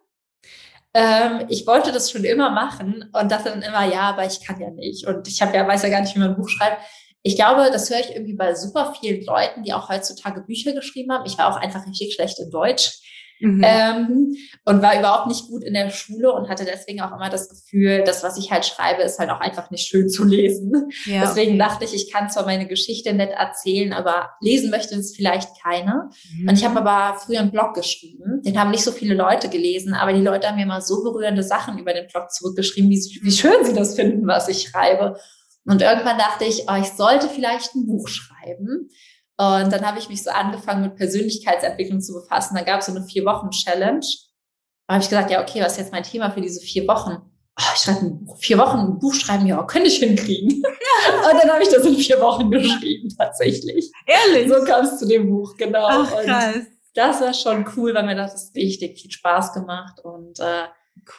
[0.93, 4.59] Ähm, ich wollte das schon immer machen und dachte dann immer, ja, aber ich kann
[4.59, 5.05] ja nicht.
[5.05, 6.81] Und ich habe ja, weiß ja gar nicht, wie man ein Buch schreibt.
[7.21, 11.11] Ich glaube, das höre ich irgendwie bei super vielen Leuten, die auch heutzutage Bücher geschrieben
[11.11, 11.25] haben.
[11.25, 13.01] Ich war auch einfach richtig schlecht in Deutsch.
[13.39, 13.61] Mhm.
[13.63, 14.35] Ähm,
[14.65, 18.03] und war überhaupt nicht gut in der Schule und hatte deswegen auch immer das Gefühl,
[18.05, 20.89] das, was ich halt schreibe, ist halt auch einfach nicht schön zu lesen.
[21.05, 21.59] Ja, deswegen okay.
[21.59, 26.09] dachte ich, ich kann zwar meine Geschichte nett erzählen, aber lesen möchte es vielleicht keiner.
[26.37, 26.49] Mhm.
[26.49, 28.41] Und ich habe aber früher einen Blog geschrieben.
[28.43, 31.43] Den haben nicht so viele Leute gelesen, aber die Leute haben mir immer so berührende
[31.43, 35.17] Sachen über den Blog zurückgeschrieben, wie, wie schön sie das finden, was ich schreibe.
[35.65, 38.89] Und irgendwann dachte ich, oh, ich sollte vielleicht ein Buch schreiben.
[39.39, 42.55] Und dann habe ich mich so angefangen, mit Persönlichkeitsentwicklung zu befassen.
[42.55, 44.05] Dann gab es so eine Vier-Wochen-Challenge.
[44.85, 47.19] Da habe ich gesagt, ja, okay, was ist jetzt mein Thema für diese vier Wochen?
[47.57, 50.49] Oh, ich schreibe ein Buch, vier Wochen ein Buch schreiben, ja, könnte ich hinkriegen.
[51.31, 53.89] und dann habe ich das in vier Wochen geschrieben, tatsächlich.
[54.05, 54.49] Ehrlich?
[54.49, 55.87] So kam es zu dem Buch, genau.
[55.89, 56.55] Ach, krass.
[56.55, 60.65] Und das war schon cool, weil mir das richtig viel Spaß gemacht und äh,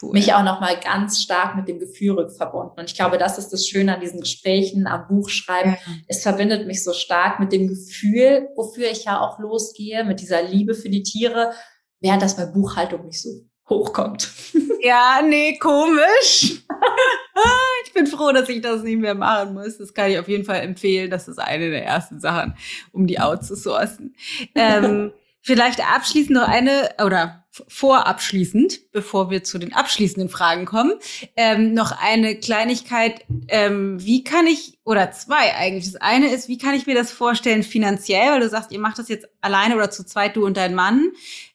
[0.00, 0.12] Cool.
[0.12, 2.78] Mich auch nochmal ganz stark mit dem Gefühl verbunden.
[2.78, 5.72] Und ich glaube, das ist das Schöne an diesen Gesprächen, am Buchschreiben.
[5.72, 5.92] Ja.
[6.08, 10.42] Es verbindet mich so stark mit dem Gefühl, wofür ich ja auch losgehe, mit dieser
[10.42, 11.52] Liebe für die Tiere,
[12.00, 13.30] während das bei Buchhaltung nicht so
[13.68, 14.30] hochkommt.
[14.82, 16.62] Ja, nee, komisch.
[17.84, 19.76] ich bin froh, dass ich das nicht mehr machen muss.
[19.76, 21.10] Das kann ich auf jeden Fall empfehlen.
[21.10, 22.54] Das ist eine der ersten Sachen,
[22.90, 24.14] um die outzusourcen.
[24.54, 25.12] Ähm,
[25.42, 30.92] Vielleicht abschließend noch eine oder vorabschließend, bevor wir zu den abschließenden Fragen kommen,
[31.36, 33.24] ähm, noch eine Kleinigkeit.
[33.48, 35.92] Ähm, wie kann ich, oder zwei eigentlich.
[35.92, 38.98] Das eine ist, wie kann ich mir das vorstellen finanziell, weil du sagst, ihr macht
[38.98, 41.10] das jetzt alleine oder zu zweit, du und dein Mann,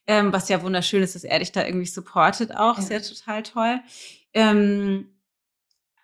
[0.07, 2.77] ähm, was ja wunderschön ist, dass er dich da irgendwie supportet auch.
[2.77, 2.83] Ja.
[2.83, 3.79] Ist ja total toll.
[4.33, 5.09] Ähm,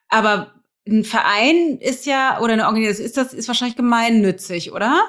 [0.08, 0.54] aber
[0.88, 5.04] ein Verein ist ja, oder eine Organisation, ist das, ist wahrscheinlich gemeinnützig, oder?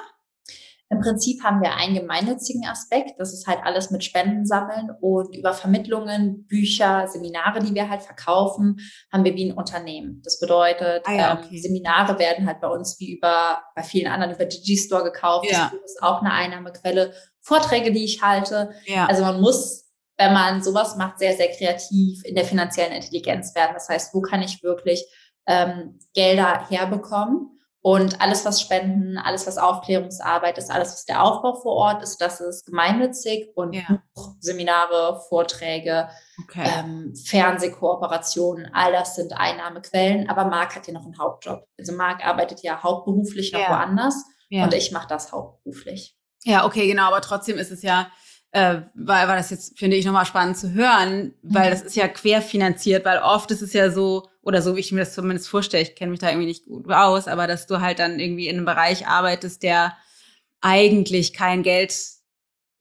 [0.93, 3.19] Im Prinzip haben wir einen gemeinnützigen Aspekt.
[3.19, 8.03] Das ist halt alles mit Spenden sammeln und über Vermittlungen, Bücher, Seminare, die wir halt
[8.03, 8.77] verkaufen,
[9.11, 10.21] haben wir wie ein Unternehmen.
[10.23, 11.55] Das bedeutet, ah ja, ähm, okay.
[11.55, 15.47] ähm, Seminare werden halt bei uns wie über, bei vielen anderen über Digistore gekauft.
[15.49, 15.71] Ja.
[15.73, 17.13] Das ist auch eine Einnahmequelle.
[17.41, 18.71] Vorträge, die ich halte.
[18.85, 19.07] Ja.
[19.07, 23.71] Also man muss, wenn man sowas macht, sehr, sehr kreativ in der finanziellen Intelligenz werden.
[23.73, 25.03] Das heißt, wo kann ich wirklich
[25.47, 27.52] ähm, Gelder herbekommen?
[27.85, 32.21] Und alles, was Spenden, alles, was Aufklärungsarbeit ist, alles, was der Aufbau vor Ort ist,
[32.21, 34.01] das ist gemeinnützig und ja.
[34.39, 36.07] Seminare, Vorträge,
[36.41, 36.63] okay.
[36.63, 40.29] ähm, Fernsehkooperationen, all das sind Einnahmequellen.
[40.29, 41.67] Aber Marc hat ja noch einen Hauptjob.
[41.77, 43.71] Also Marc arbeitet ja hauptberuflich noch ja.
[43.71, 44.15] woanders
[44.47, 44.63] ja.
[44.63, 46.17] und ich mache das hauptberuflich.
[46.45, 47.07] Ja, okay, genau.
[47.07, 48.07] Aber trotzdem ist es ja,
[48.53, 51.71] äh, war, war das jetzt, finde ich, nochmal spannend zu hören, weil mhm.
[51.71, 54.99] das ist ja querfinanziert, weil oft ist es ja so, oder so wie ich mir
[54.99, 57.99] das zumindest vorstelle, ich kenne mich da irgendwie nicht gut aus, aber dass du halt
[57.99, 59.97] dann irgendwie in einem Bereich arbeitest, der
[60.61, 61.93] eigentlich kein Geld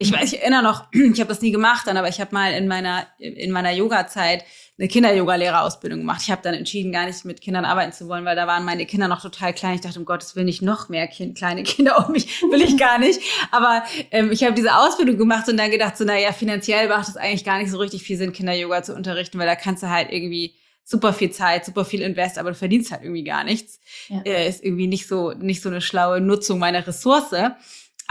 [0.03, 2.53] ich weiß, ich erinnere noch, ich habe das nie gemacht dann, aber ich habe mal
[2.53, 4.45] in meiner in meiner Yoga-Zeit
[4.79, 6.23] eine Kinder-Yoga-Lehrerausbildung gemacht.
[6.23, 8.87] Ich habe dann entschieden, gar nicht mit Kindern arbeiten zu wollen, weil da waren meine
[8.87, 9.75] Kinder noch total klein.
[9.75, 12.79] Ich dachte, um Gottes Willen, nicht noch mehr kind, kleine Kinder um mich, will ich
[12.79, 13.21] gar nicht.
[13.51, 17.17] Aber ähm, ich habe diese Ausbildung gemacht und dann gedacht, so, naja, finanziell macht es
[17.17, 20.11] eigentlich gar nicht so richtig viel Sinn, Kinder-Yoga zu unterrichten, weil da kannst du halt
[20.11, 20.55] irgendwie
[20.85, 23.79] super viel Zeit, super viel Invest, aber du verdienst halt irgendwie gar nichts.
[24.09, 24.23] Ja.
[24.25, 27.35] Äh, ist irgendwie nicht so, nicht so eine schlaue Nutzung meiner Ressource.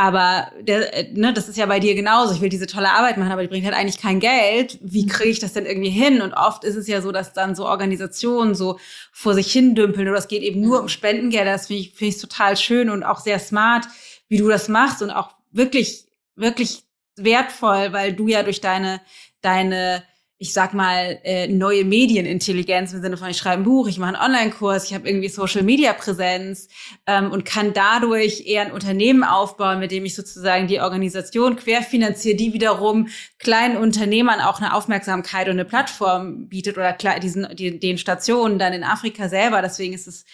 [0.01, 2.33] Aber der, äh, ne, das ist ja bei dir genauso.
[2.33, 4.79] Ich will diese tolle Arbeit machen, aber die bringt halt eigentlich kein Geld.
[4.81, 5.09] Wie mhm.
[5.09, 6.23] kriege ich das denn irgendwie hin?
[6.23, 8.79] Und oft ist es ja so, dass dann so Organisationen so
[9.11, 11.51] vor sich hin dümpeln oder es geht eben nur um Spendengelder.
[11.51, 13.85] Das finde ich, finde ich total schön und auch sehr smart,
[14.27, 16.81] wie du das machst und auch wirklich, wirklich
[17.15, 19.01] wertvoll, weil du ja durch deine,
[19.41, 20.01] deine
[20.41, 24.15] ich sag mal, äh, neue Medienintelligenz im Sinne von, ich schreibe ein Buch, ich mache
[24.15, 26.67] einen Online-Kurs, ich habe irgendwie Social-Media-Präsenz
[27.05, 32.35] ähm, und kann dadurch eher ein Unternehmen aufbauen, mit dem ich sozusagen die Organisation querfinanziere,
[32.35, 37.99] die wiederum kleinen Unternehmern auch eine Aufmerksamkeit und eine Plattform bietet oder diesen, die, den
[37.99, 39.61] Stationen dann in Afrika selber.
[39.61, 40.25] Deswegen ist es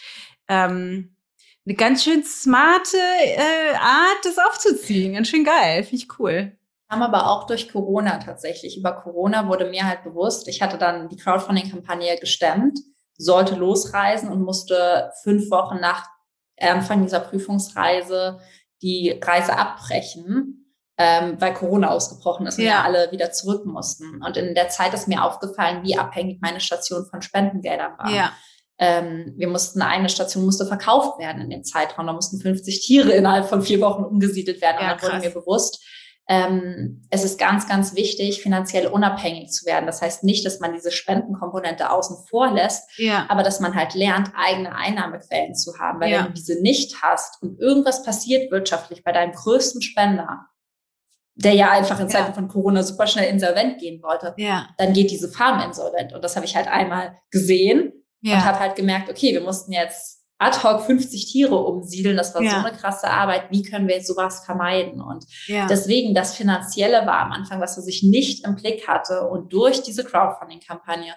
[0.48, 1.14] ähm,
[1.66, 5.12] eine ganz schön smarte äh, Art, das aufzuziehen.
[5.12, 6.57] Ganz schön geil, finde ich cool
[6.88, 8.78] haben aber auch durch Corona tatsächlich.
[8.78, 12.78] Über Corona wurde mir halt bewusst, ich hatte dann die Crowdfunding-Kampagne gestemmt,
[13.16, 16.06] sollte losreisen und musste fünf Wochen nach
[16.60, 18.38] Anfang dieser Prüfungsreise
[18.82, 22.70] die Reise abbrechen, ähm, weil Corona ausgebrochen ist und ja.
[22.70, 24.22] wir alle wieder zurück mussten.
[24.24, 28.10] Und in der Zeit ist mir aufgefallen, wie abhängig meine Station von Spendengeldern war.
[28.10, 28.32] Ja.
[28.80, 32.06] Ähm, wir mussten, eine Station musste verkauft werden in dem Zeitraum.
[32.06, 34.78] Da mussten 50 Tiere innerhalb von vier Wochen umgesiedelt werden.
[34.80, 35.84] Ja, und dann wurde mir bewusst,
[36.28, 39.86] ähm, es ist ganz, ganz wichtig, finanziell unabhängig zu werden.
[39.86, 43.24] Das heißt nicht, dass man diese Spendenkomponente außen vor lässt, ja.
[43.30, 46.00] aber dass man halt lernt, eigene Einnahmequellen zu haben.
[46.00, 46.18] Weil ja.
[46.18, 50.46] wenn du diese nicht hast und irgendwas passiert wirtschaftlich bei deinem größten Spender,
[51.34, 52.34] der ja einfach in Zeiten ja.
[52.34, 54.34] von Corona super schnell insolvent gehen wollte,
[54.76, 56.12] dann geht diese Farm insolvent.
[56.12, 57.92] Und das habe ich halt einmal gesehen
[58.34, 62.16] und habe halt gemerkt, okay, wir mussten jetzt ad hoc 50 Tiere umsiedeln.
[62.16, 62.50] Das war ja.
[62.50, 63.50] so eine krasse Arbeit.
[63.50, 65.00] Wie können wir jetzt sowas vermeiden?
[65.00, 65.66] Und ja.
[65.66, 69.28] deswegen das Finanzielle war am Anfang, was ich nicht im Blick hatte.
[69.28, 71.14] Und durch diese Crowdfunding-Kampagne,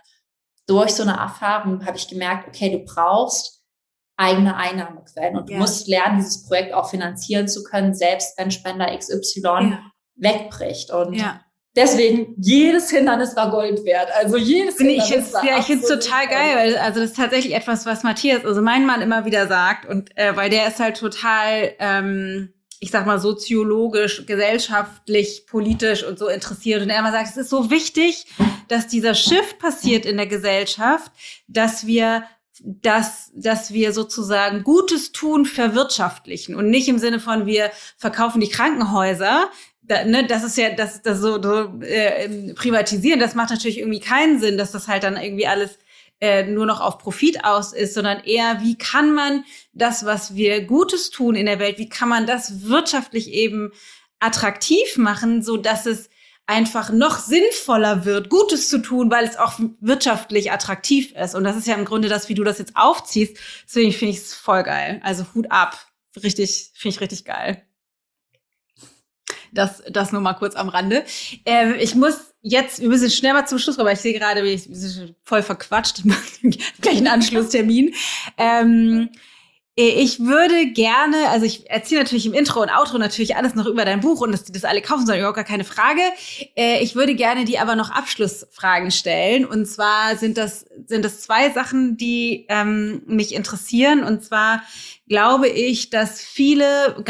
[0.67, 3.61] durch so eine Erfahrung habe ich gemerkt, okay, du brauchst
[4.17, 5.55] eigene Einnahmequellen und ja.
[5.55, 9.77] du musst lernen, dieses Projekt auch finanzieren zu können, selbst wenn Spender XY
[10.15, 10.91] wegbricht.
[10.91, 11.13] Und
[11.75, 14.09] Deswegen, jedes Hindernis war Gold wert.
[14.19, 17.15] Also jedes Hindernis ich war Ja, ich finde es total geil, weil also das ist
[17.15, 19.85] tatsächlich etwas, was Matthias, also mein Mann immer wieder sagt.
[19.85, 26.19] Und äh, weil der ist halt total, ähm, ich sag mal, soziologisch, gesellschaftlich, politisch und
[26.19, 26.81] so interessiert.
[26.81, 28.25] Und er immer sagt, es ist so wichtig,
[28.67, 31.11] dass dieser Shift passiert in der Gesellschaft,
[31.47, 32.23] dass wir
[32.63, 38.49] dass, dass wir sozusagen Gutes tun verwirtschaftlichen und nicht im Sinne von wir verkaufen die
[38.49, 39.49] Krankenhäuser,
[39.91, 43.99] da, ne, das ist ja, das, das so, so äh, privatisieren, das macht natürlich irgendwie
[43.99, 45.77] keinen Sinn, dass das halt dann irgendwie alles
[46.21, 50.61] äh, nur noch auf Profit aus ist, sondern eher, wie kann man das, was wir
[50.61, 53.71] Gutes tun in der Welt, wie kann man das wirtschaftlich eben
[54.19, 56.09] attraktiv machen, so dass es
[56.45, 61.35] einfach noch sinnvoller wird, Gutes zu tun, weil es auch wirtschaftlich attraktiv ist.
[61.35, 63.37] Und das ist ja im Grunde das, wie du das jetzt aufziehst.
[63.65, 65.01] Deswegen finde ich es voll geil.
[65.03, 65.77] Also Hut ab.
[66.21, 67.65] Richtig, finde ich richtig geil.
[69.51, 71.03] Das, das nur mal kurz am Rande.
[71.45, 74.43] Ähm, ich muss jetzt, wir müssen schnell mal zum Schluss kommen, weil ich sehe gerade,
[74.43, 76.03] wir sind voll verquatscht,
[76.81, 77.93] gleich einen Anschlusstermin.
[78.37, 79.09] Ähm,
[79.75, 83.85] ich würde gerne, also ich erzähle natürlich im Intro und Outro natürlich alles noch über
[83.85, 86.01] dein Buch und dass die das alle kaufen sollen, überhaupt gar keine Frage.
[86.57, 89.45] Äh, ich würde gerne die aber noch Abschlussfragen stellen.
[89.45, 94.03] Und zwar sind das, sind das zwei Sachen, die ähm, mich interessieren.
[94.03, 94.61] Und zwar
[95.11, 97.03] glaube ich, dass viele,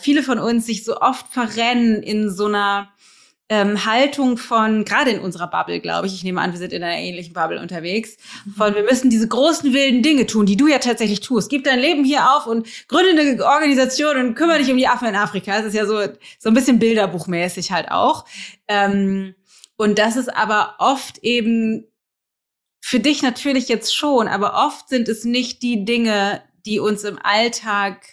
[0.00, 2.88] viele von uns sich so oft verrennen in so einer
[3.48, 6.82] ähm, Haltung von, gerade in unserer Bubble, glaube ich, ich nehme an, wir sind in
[6.82, 8.16] einer ähnlichen Bubble unterwegs,
[8.56, 11.48] von wir müssen diese großen wilden Dinge tun, die du ja tatsächlich tust.
[11.48, 15.06] Gib dein Leben hier auf und gründe eine Organisation und kümmere dich um die Affen
[15.06, 15.56] in Afrika.
[15.56, 16.00] Das ist ja so,
[16.40, 18.24] so ein bisschen bilderbuchmäßig halt auch.
[18.66, 19.36] Ähm,
[19.76, 21.86] und das ist aber oft eben
[22.80, 27.18] für dich natürlich jetzt schon, aber oft sind es nicht die Dinge, die uns im
[27.22, 28.04] Alltag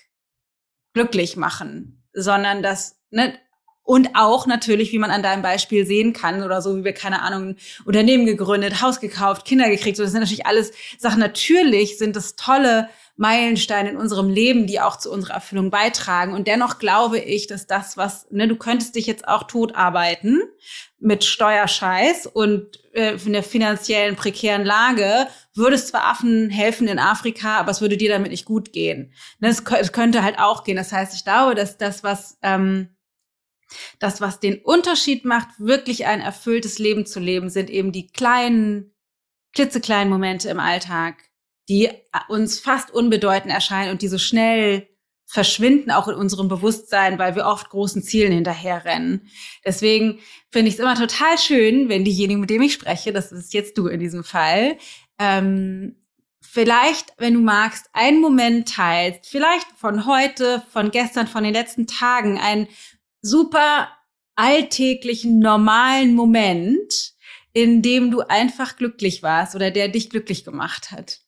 [0.94, 3.38] glücklich machen, sondern das, ne,
[3.86, 7.22] und auch natürlich, wie man an deinem Beispiel sehen kann oder so, wie wir, keine
[7.22, 9.98] Ahnung, Unternehmen gegründet, Haus gekauft, Kinder gekriegt.
[9.98, 11.20] So, das sind natürlich alles Sachen.
[11.20, 16.34] Natürlich sind das tolle Meilensteine in unserem Leben, die auch zu unserer Erfüllung beitragen.
[16.34, 20.42] Und dennoch glaube ich, dass das, was, ne, du könntest dich jetzt auch tot arbeiten
[21.00, 27.58] mit Steuerscheiß und äh, in der finanziellen prekären Lage, würdest zwar Affen helfen in Afrika,
[27.58, 29.14] aber es würde dir damit nicht gut gehen.
[29.40, 30.78] Ne, es, es könnte halt auch gehen.
[30.78, 32.90] Das heißt, ich glaube, dass das, was ähm,
[34.00, 38.92] das, was den Unterschied macht, wirklich ein erfülltes Leben zu leben, sind eben die kleinen,
[39.54, 41.30] klitzekleinen Momente im Alltag,
[41.70, 41.90] die
[42.28, 44.88] uns fast unbedeutend erscheinen und die so schnell
[45.26, 49.28] verschwinden auch in unserem Bewusstsein, weil wir oft großen Zielen hinterherrennen.
[49.66, 50.20] Deswegen
[50.52, 53.78] finde ich es immer total schön, wenn diejenigen, mit denen ich spreche, das ist jetzt
[53.78, 54.78] du in diesem Fall,
[55.18, 55.96] ähm,
[56.40, 61.88] vielleicht, wenn du magst, einen Moment teilst, vielleicht von heute, von gestern, von den letzten
[61.88, 62.68] Tagen, ein
[63.22, 63.90] super
[64.36, 67.14] alltäglichen, normalen Moment,
[67.54, 71.23] in dem du einfach glücklich warst oder der dich glücklich gemacht hat?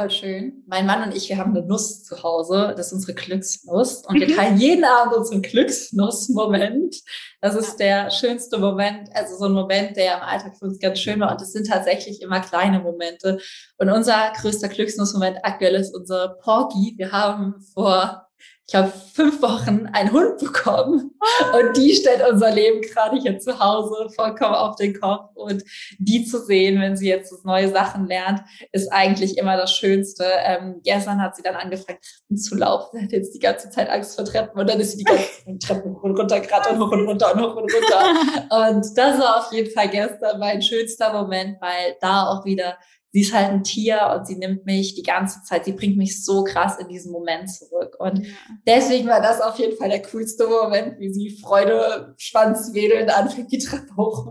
[0.00, 0.62] Voll schön.
[0.68, 2.72] Mein Mann und ich, wir haben eine Nuss zu Hause.
[2.76, 4.06] Das ist unsere Glücksnuss.
[4.06, 4.36] Und wir mhm.
[4.36, 6.94] teilen jeden Abend unseren Glücksnuss-Moment.
[7.40, 11.00] Das ist der schönste Moment, also so ein Moment, der im Alltag für uns ganz
[11.00, 11.32] schön war.
[11.32, 13.40] Und es sind tatsächlich immer kleine Momente.
[13.78, 16.94] Und unser größter Glücksnuss-Moment aktuell ist unser Porky.
[16.96, 18.27] Wir haben vor
[18.68, 21.12] ich habe fünf Wochen einen Hund bekommen
[21.54, 25.64] und die stellt unser Leben gerade hier zu Hause vollkommen auf den Kopf und
[25.98, 28.42] die zu sehen, wenn sie jetzt neue Sachen lernt,
[28.72, 30.26] ist eigentlich immer das Schönste.
[30.44, 32.98] Ähm, gestern hat sie dann angefangen, Treppen zu laufen.
[32.98, 35.58] Sie hat jetzt die ganze Zeit Angst vor Treppen und dann ist sie die ganze
[35.66, 38.48] Treppen hoch und runter gerade und hoch und runter und hoch und runter.
[38.68, 42.76] Und das war auf jeden Fall gestern mein schönster Moment, weil da auch wieder
[43.12, 46.24] sie ist halt ein Tier und sie nimmt mich die ganze Zeit, sie bringt mich
[46.24, 47.96] so krass in diesen Moment zurück.
[47.98, 48.26] Und
[48.66, 53.50] deswegen war das auf jeden Fall der coolste Moment, wie sie Freude, Schwanz wedelnd anfängt,
[53.50, 54.26] die Treppe hoch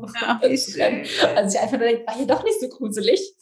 [0.78, 1.36] ja.
[1.36, 3.36] Also ich einfach nur denke, war hier doch nicht so gruselig.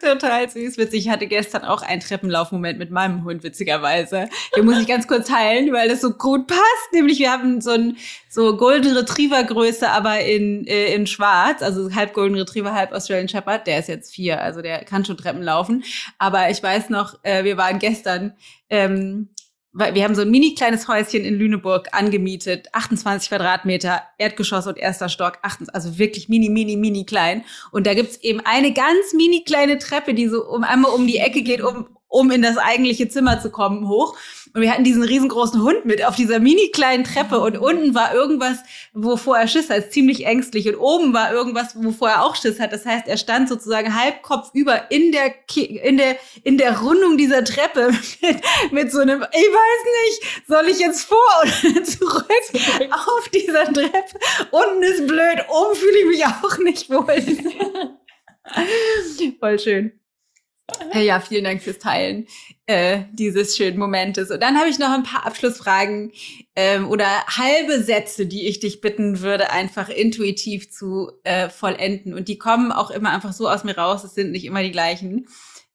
[0.00, 1.06] Total süß, witzig.
[1.06, 4.28] Ich hatte gestern auch einen Treppenlaufmoment mit meinem Hund, witzigerweise.
[4.56, 6.92] Den muss ich ganz kurz teilen, weil das so gut passt.
[6.92, 7.96] Nämlich wir haben so ein
[8.28, 11.62] so Golden Retriever Größe, aber in, äh, in schwarz.
[11.62, 13.66] Also halb Golden Retriever, halb Australian Shepherd.
[13.66, 15.84] Der ist jetzt vier, also der kann schon Treppen laufen.
[16.18, 18.34] Aber ich weiß noch, äh, wir waren gestern
[18.70, 19.28] ähm,
[19.74, 24.78] weil wir haben so ein mini kleines Häuschen in Lüneburg angemietet, 28 Quadratmeter, Erdgeschoss und
[24.78, 25.38] erster Stock,
[25.72, 27.44] also wirklich mini, mini, mini klein.
[27.72, 31.18] Und da gibt's eben eine ganz mini kleine Treppe, die so um einmal um die
[31.18, 34.16] Ecke geht, um um in das eigentliche Zimmer zu kommen, hoch.
[34.54, 38.14] Und wir hatten diesen riesengroßen Hund mit auf dieser mini kleinen Treppe und unten war
[38.14, 38.58] irgendwas,
[38.92, 40.68] wovor er Schiss hat, ziemlich ängstlich.
[40.68, 42.72] Und oben war irgendwas, wovor er auch Schiss hat.
[42.72, 47.42] Das heißt, er stand sozusagen halbkopf über in der, in der, in der Rundung dieser
[47.42, 47.90] Treppe
[48.22, 48.40] mit,
[48.70, 52.28] mit so einem, ich weiß nicht, soll ich jetzt vor oder zurück
[52.92, 54.20] auf dieser Treppe?
[54.52, 57.20] Unten ist blöd, oben fühle ich mich auch nicht wohl.
[59.40, 59.98] Voll schön.
[60.94, 62.26] Ja, vielen Dank fürs Teilen
[62.66, 64.30] äh, dieses schönen Momentes.
[64.30, 66.12] Und dann habe ich noch ein paar Abschlussfragen
[66.56, 72.14] ähm, oder halbe Sätze, die ich dich bitten würde, einfach intuitiv zu äh, vollenden.
[72.14, 74.04] Und die kommen auch immer einfach so aus mir raus.
[74.04, 75.26] Es sind nicht immer die gleichen,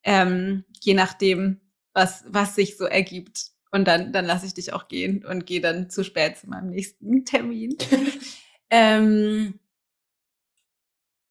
[0.03, 1.61] ähm, je nachdem,
[1.93, 3.51] was was sich so ergibt.
[3.71, 6.71] Und dann dann lasse ich dich auch gehen und gehe dann zu spät zu meinem
[6.71, 7.77] nächsten Termin.
[8.71, 9.59] ähm,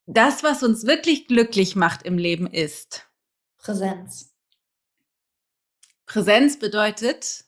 [0.06, 3.07] das, was uns wirklich glücklich macht im Leben, ist
[3.68, 4.34] Präsenz.
[6.06, 7.44] Präsenz bedeutet?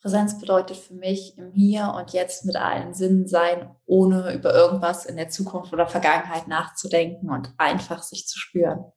[0.00, 5.06] Präsenz bedeutet für mich im Hier und Jetzt mit allen Sinnen sein, ohne über irgendwas
[5.06, 8.92] in der Zukunft oder Vergangenheit nachzudenken und einfach sich zu spüren.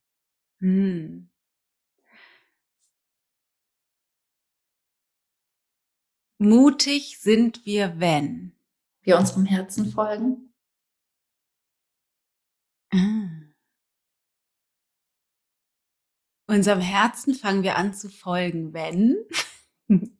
[0.59, 1.31] Hm.
[6.37, 8.55] Mutig sind wir, wenn
[9.01, 10.53] wir unserem Herzen folgen.
[12.93, 13.50] Ah.
[16.51, 19.15] Unserem Herzen fangen wir an zu folgen, wenn?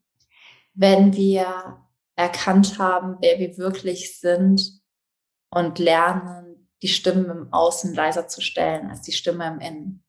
[0.74, 4.82] wenn wir erkannt haben, wer wir wirklich sind
[5.50, 10.04] und lernen, die Stimmen im Außen leiser zu stellen als die Stimme im Innen.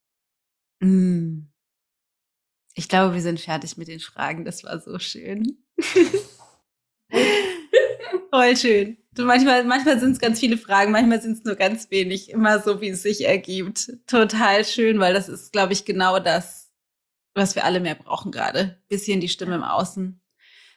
[0.78, 1.48] Mm.
[2.74, 4.44] Ich glaube, wir sind fertig mit den Fragen.
[4.44, 5.64] Das war so schön.
[8.32, 8.96] Voll schön.
[9.14, 12.60] Du, manchmal manchmal sind es ganz viele Fragen, manchmal sind es nur ganz wenig, immer
[12.60, 13.92] so, wie es sich ergibt.
[14.06, 16.70] Total schön, weil das ist, glaube ich, genau das,
[17.34, 18.80] was wir alle mehr brauchen gerade.
[18.88, 20.18] Bisschen die Stimme im Außen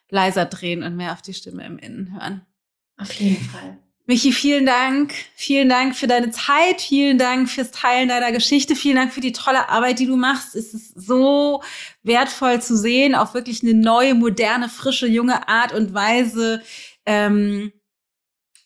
[0.09, 2.45] leiser drehen und mehr auf die Stimme im Innen hören.
[2.97, 3.77] Auf jeden Fall.
[4.05, 5.13] Michi, vielen Dank.
[5.35, 6.81] Vielen Dank für deine Zeit.
[6.81, 8.75] Vielen Dank fürs Teilen deiner Geschichte.
[8.75, 10.55] Vielen Dank für die tolle Arbeit, die du machst.
[10.55, 11.63] Es ist so
[12.03, 16.61] wertvoll zu sehen, auf wirklich eine neue, moderne, frische, junge Art und Weise,
[17.05, 17.71] ähm,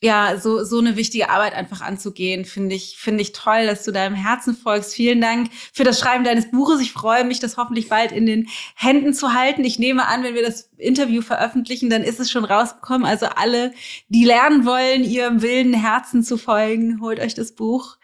[0.01, 3.91] ja, so, so eine wichtige Arbeit einfach anzugehen, finde ich, finde ich toll, dass du
[3.91, 4.93] deinem Herzen folgst.
[4.93, 6.79] Vielen Dank für das Schreiben deines Buches.
[6.79, 9.65] Ich freue mich, das hoffentlich bald in den Händen zu halten.
[9.65, 13.05] Ich nehme an, wenn wir das Interview veröffentlichen, dann ist es schon rausgekommen.
[13.05, 13.73] Also alle,
[14.07, 17.97] die lernen wollen, ihrem wilden Herzen zu folgen, holt euch das Buch.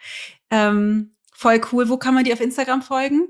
[0.50, 1.88] Ähm, voll cool.
[1.88, 3.28] Wo kann man dir auf Instagram folgen?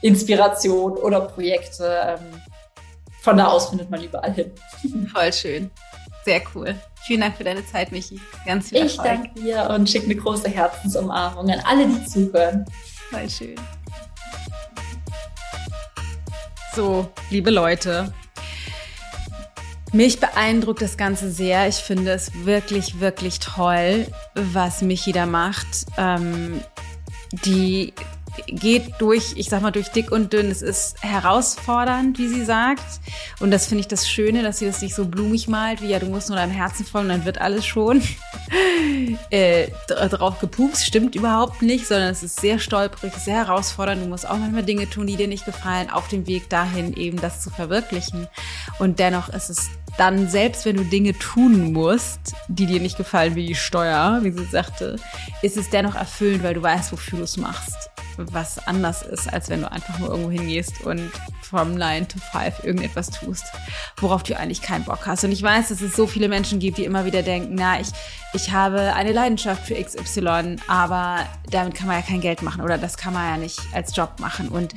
[0.01, 2.17] Inspiration oder Projekte.
[2.19, 2.41] Ähm,
[3.21, 4.51] von da aus findet man überall hin.
[5.13, 5.69] Voll schön.
[6.25, 6.75] Sehr cool.
[7.03, 8.19] Vielen Dank für deine Zeit, Michi.
[8.45, 8.91] Ganz viel Erfolg.
[8.91, 12.65] Ich danke dir und schicke eine große Herzensumarmung an alle, die zuhören.
[13.11, 13.55] Voll schön.
[16.75, 18.13] So, liebe Leute,
[19.93, 21.67] mich beeindruckt das Ganze sehr.
[21.67, 25.85] Ich finde es wirklich, wirklich toll, was Michi da macht.
[25.97, 26.61] Ähm,
[27.45, 27.93] die
[28.47, 30.49] geht durch, ich sag mal, durch dick und dünn.
[30.49, 32.83] Es ist herausfordernd, wie sie sagt.
[33.39, 35.99] Und das finde ich das Schöne, dass sie das nicht so blumig malt, wie ja,
[35.99, 38.01] du musst nur deinem Herzen folgen, dann wird alles schon
[39.29, 40.85] äh, drauf gepupst.
[40.85, 44.03] Stimmt überhaupt nicht, sondern es ist sehr stolperig, sehr herausfordernd.
[44.03, 47.19] Du musst auch manchmal Dinge tun, die dir nicht gefallen, auf dem Weg dahin eben
[47.19, 48.27] das zu verwirklichen.
[48.79, 53.35] Und dennoch ist es dann, selbst wenn du Dinge tun musst, die dir nicht gefallen,
[53.35, 54.95] wie die Steuer, wie sie sagte,
[55.41, 57.90] ist es dennoch erfüllend, weil du weißt, wofür du es machst
[58.31, 61.11] was anders ist, als wenn du einfach nur irgendwo hingehst und
[61.41, 63.45] vom 9 to 5 irgendetwas tust,
[63.97, 65.23] worauf du eigentlich keinen Bock hast.
[65.23, 67.89] Und ich weiß, dass es so viele Menschen gibt, die immer wieder denken, na, ich,
[68.33, 72.77] ich habe eine Leidenschaft für XY, aber damit kann man ja kein Geld machen oder
[72.77, 74.47] das kann man ja nicht als Job machen.
[74.47, 74.73] Und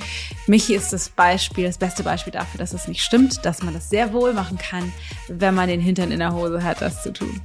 [0.46, 3.88] Michi ist das Beispiel, das beste Beispiel dafür, dass es nicht stimmt, dass man das
[3.90, 4.92] sehr wohl machen kann,
[5.28, 7.40] wenn man den Hintern in der Hose hat, das zu tun.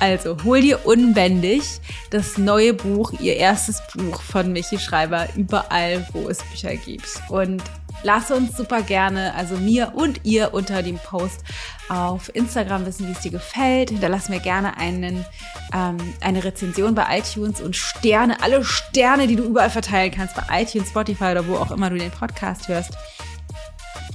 [0.00, 1.62] Also, hol dir unbändig
[2.10, 7.06] das neue Buch, ihr erstes Buch von Michi Schreiber, überall, wo es Bücher gibt.
[7.28, 7.62] Und
[8.02, 11.44] lass uns super gerne, also mir und ihr unter dem Post
[11.88, 13.90] auf Instagram wissen, wie es dir gefällt.
[13.90, 15.24] Hinterlass mir gerne einen,
[15.72, 20.62] ähm, eine Rezension bei iTunes und Sterne, alle Sterne, die du überall verteilen kannst, bei
[20.62, 22.92] iTunes, Spotify oder wo auch immer du den Podcast hörst.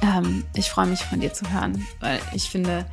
[0.01, 2.85] Ähm, ich freue mich von dir zu hören, weil ich finde,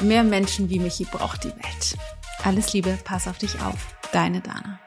[0.00, 1.96] mehr Menschen wie Michi braucht die Welt.
[2.44, 3.96] Alles Liebe, pass auf dich auf.
[4.12, 4.78] Deine Dana.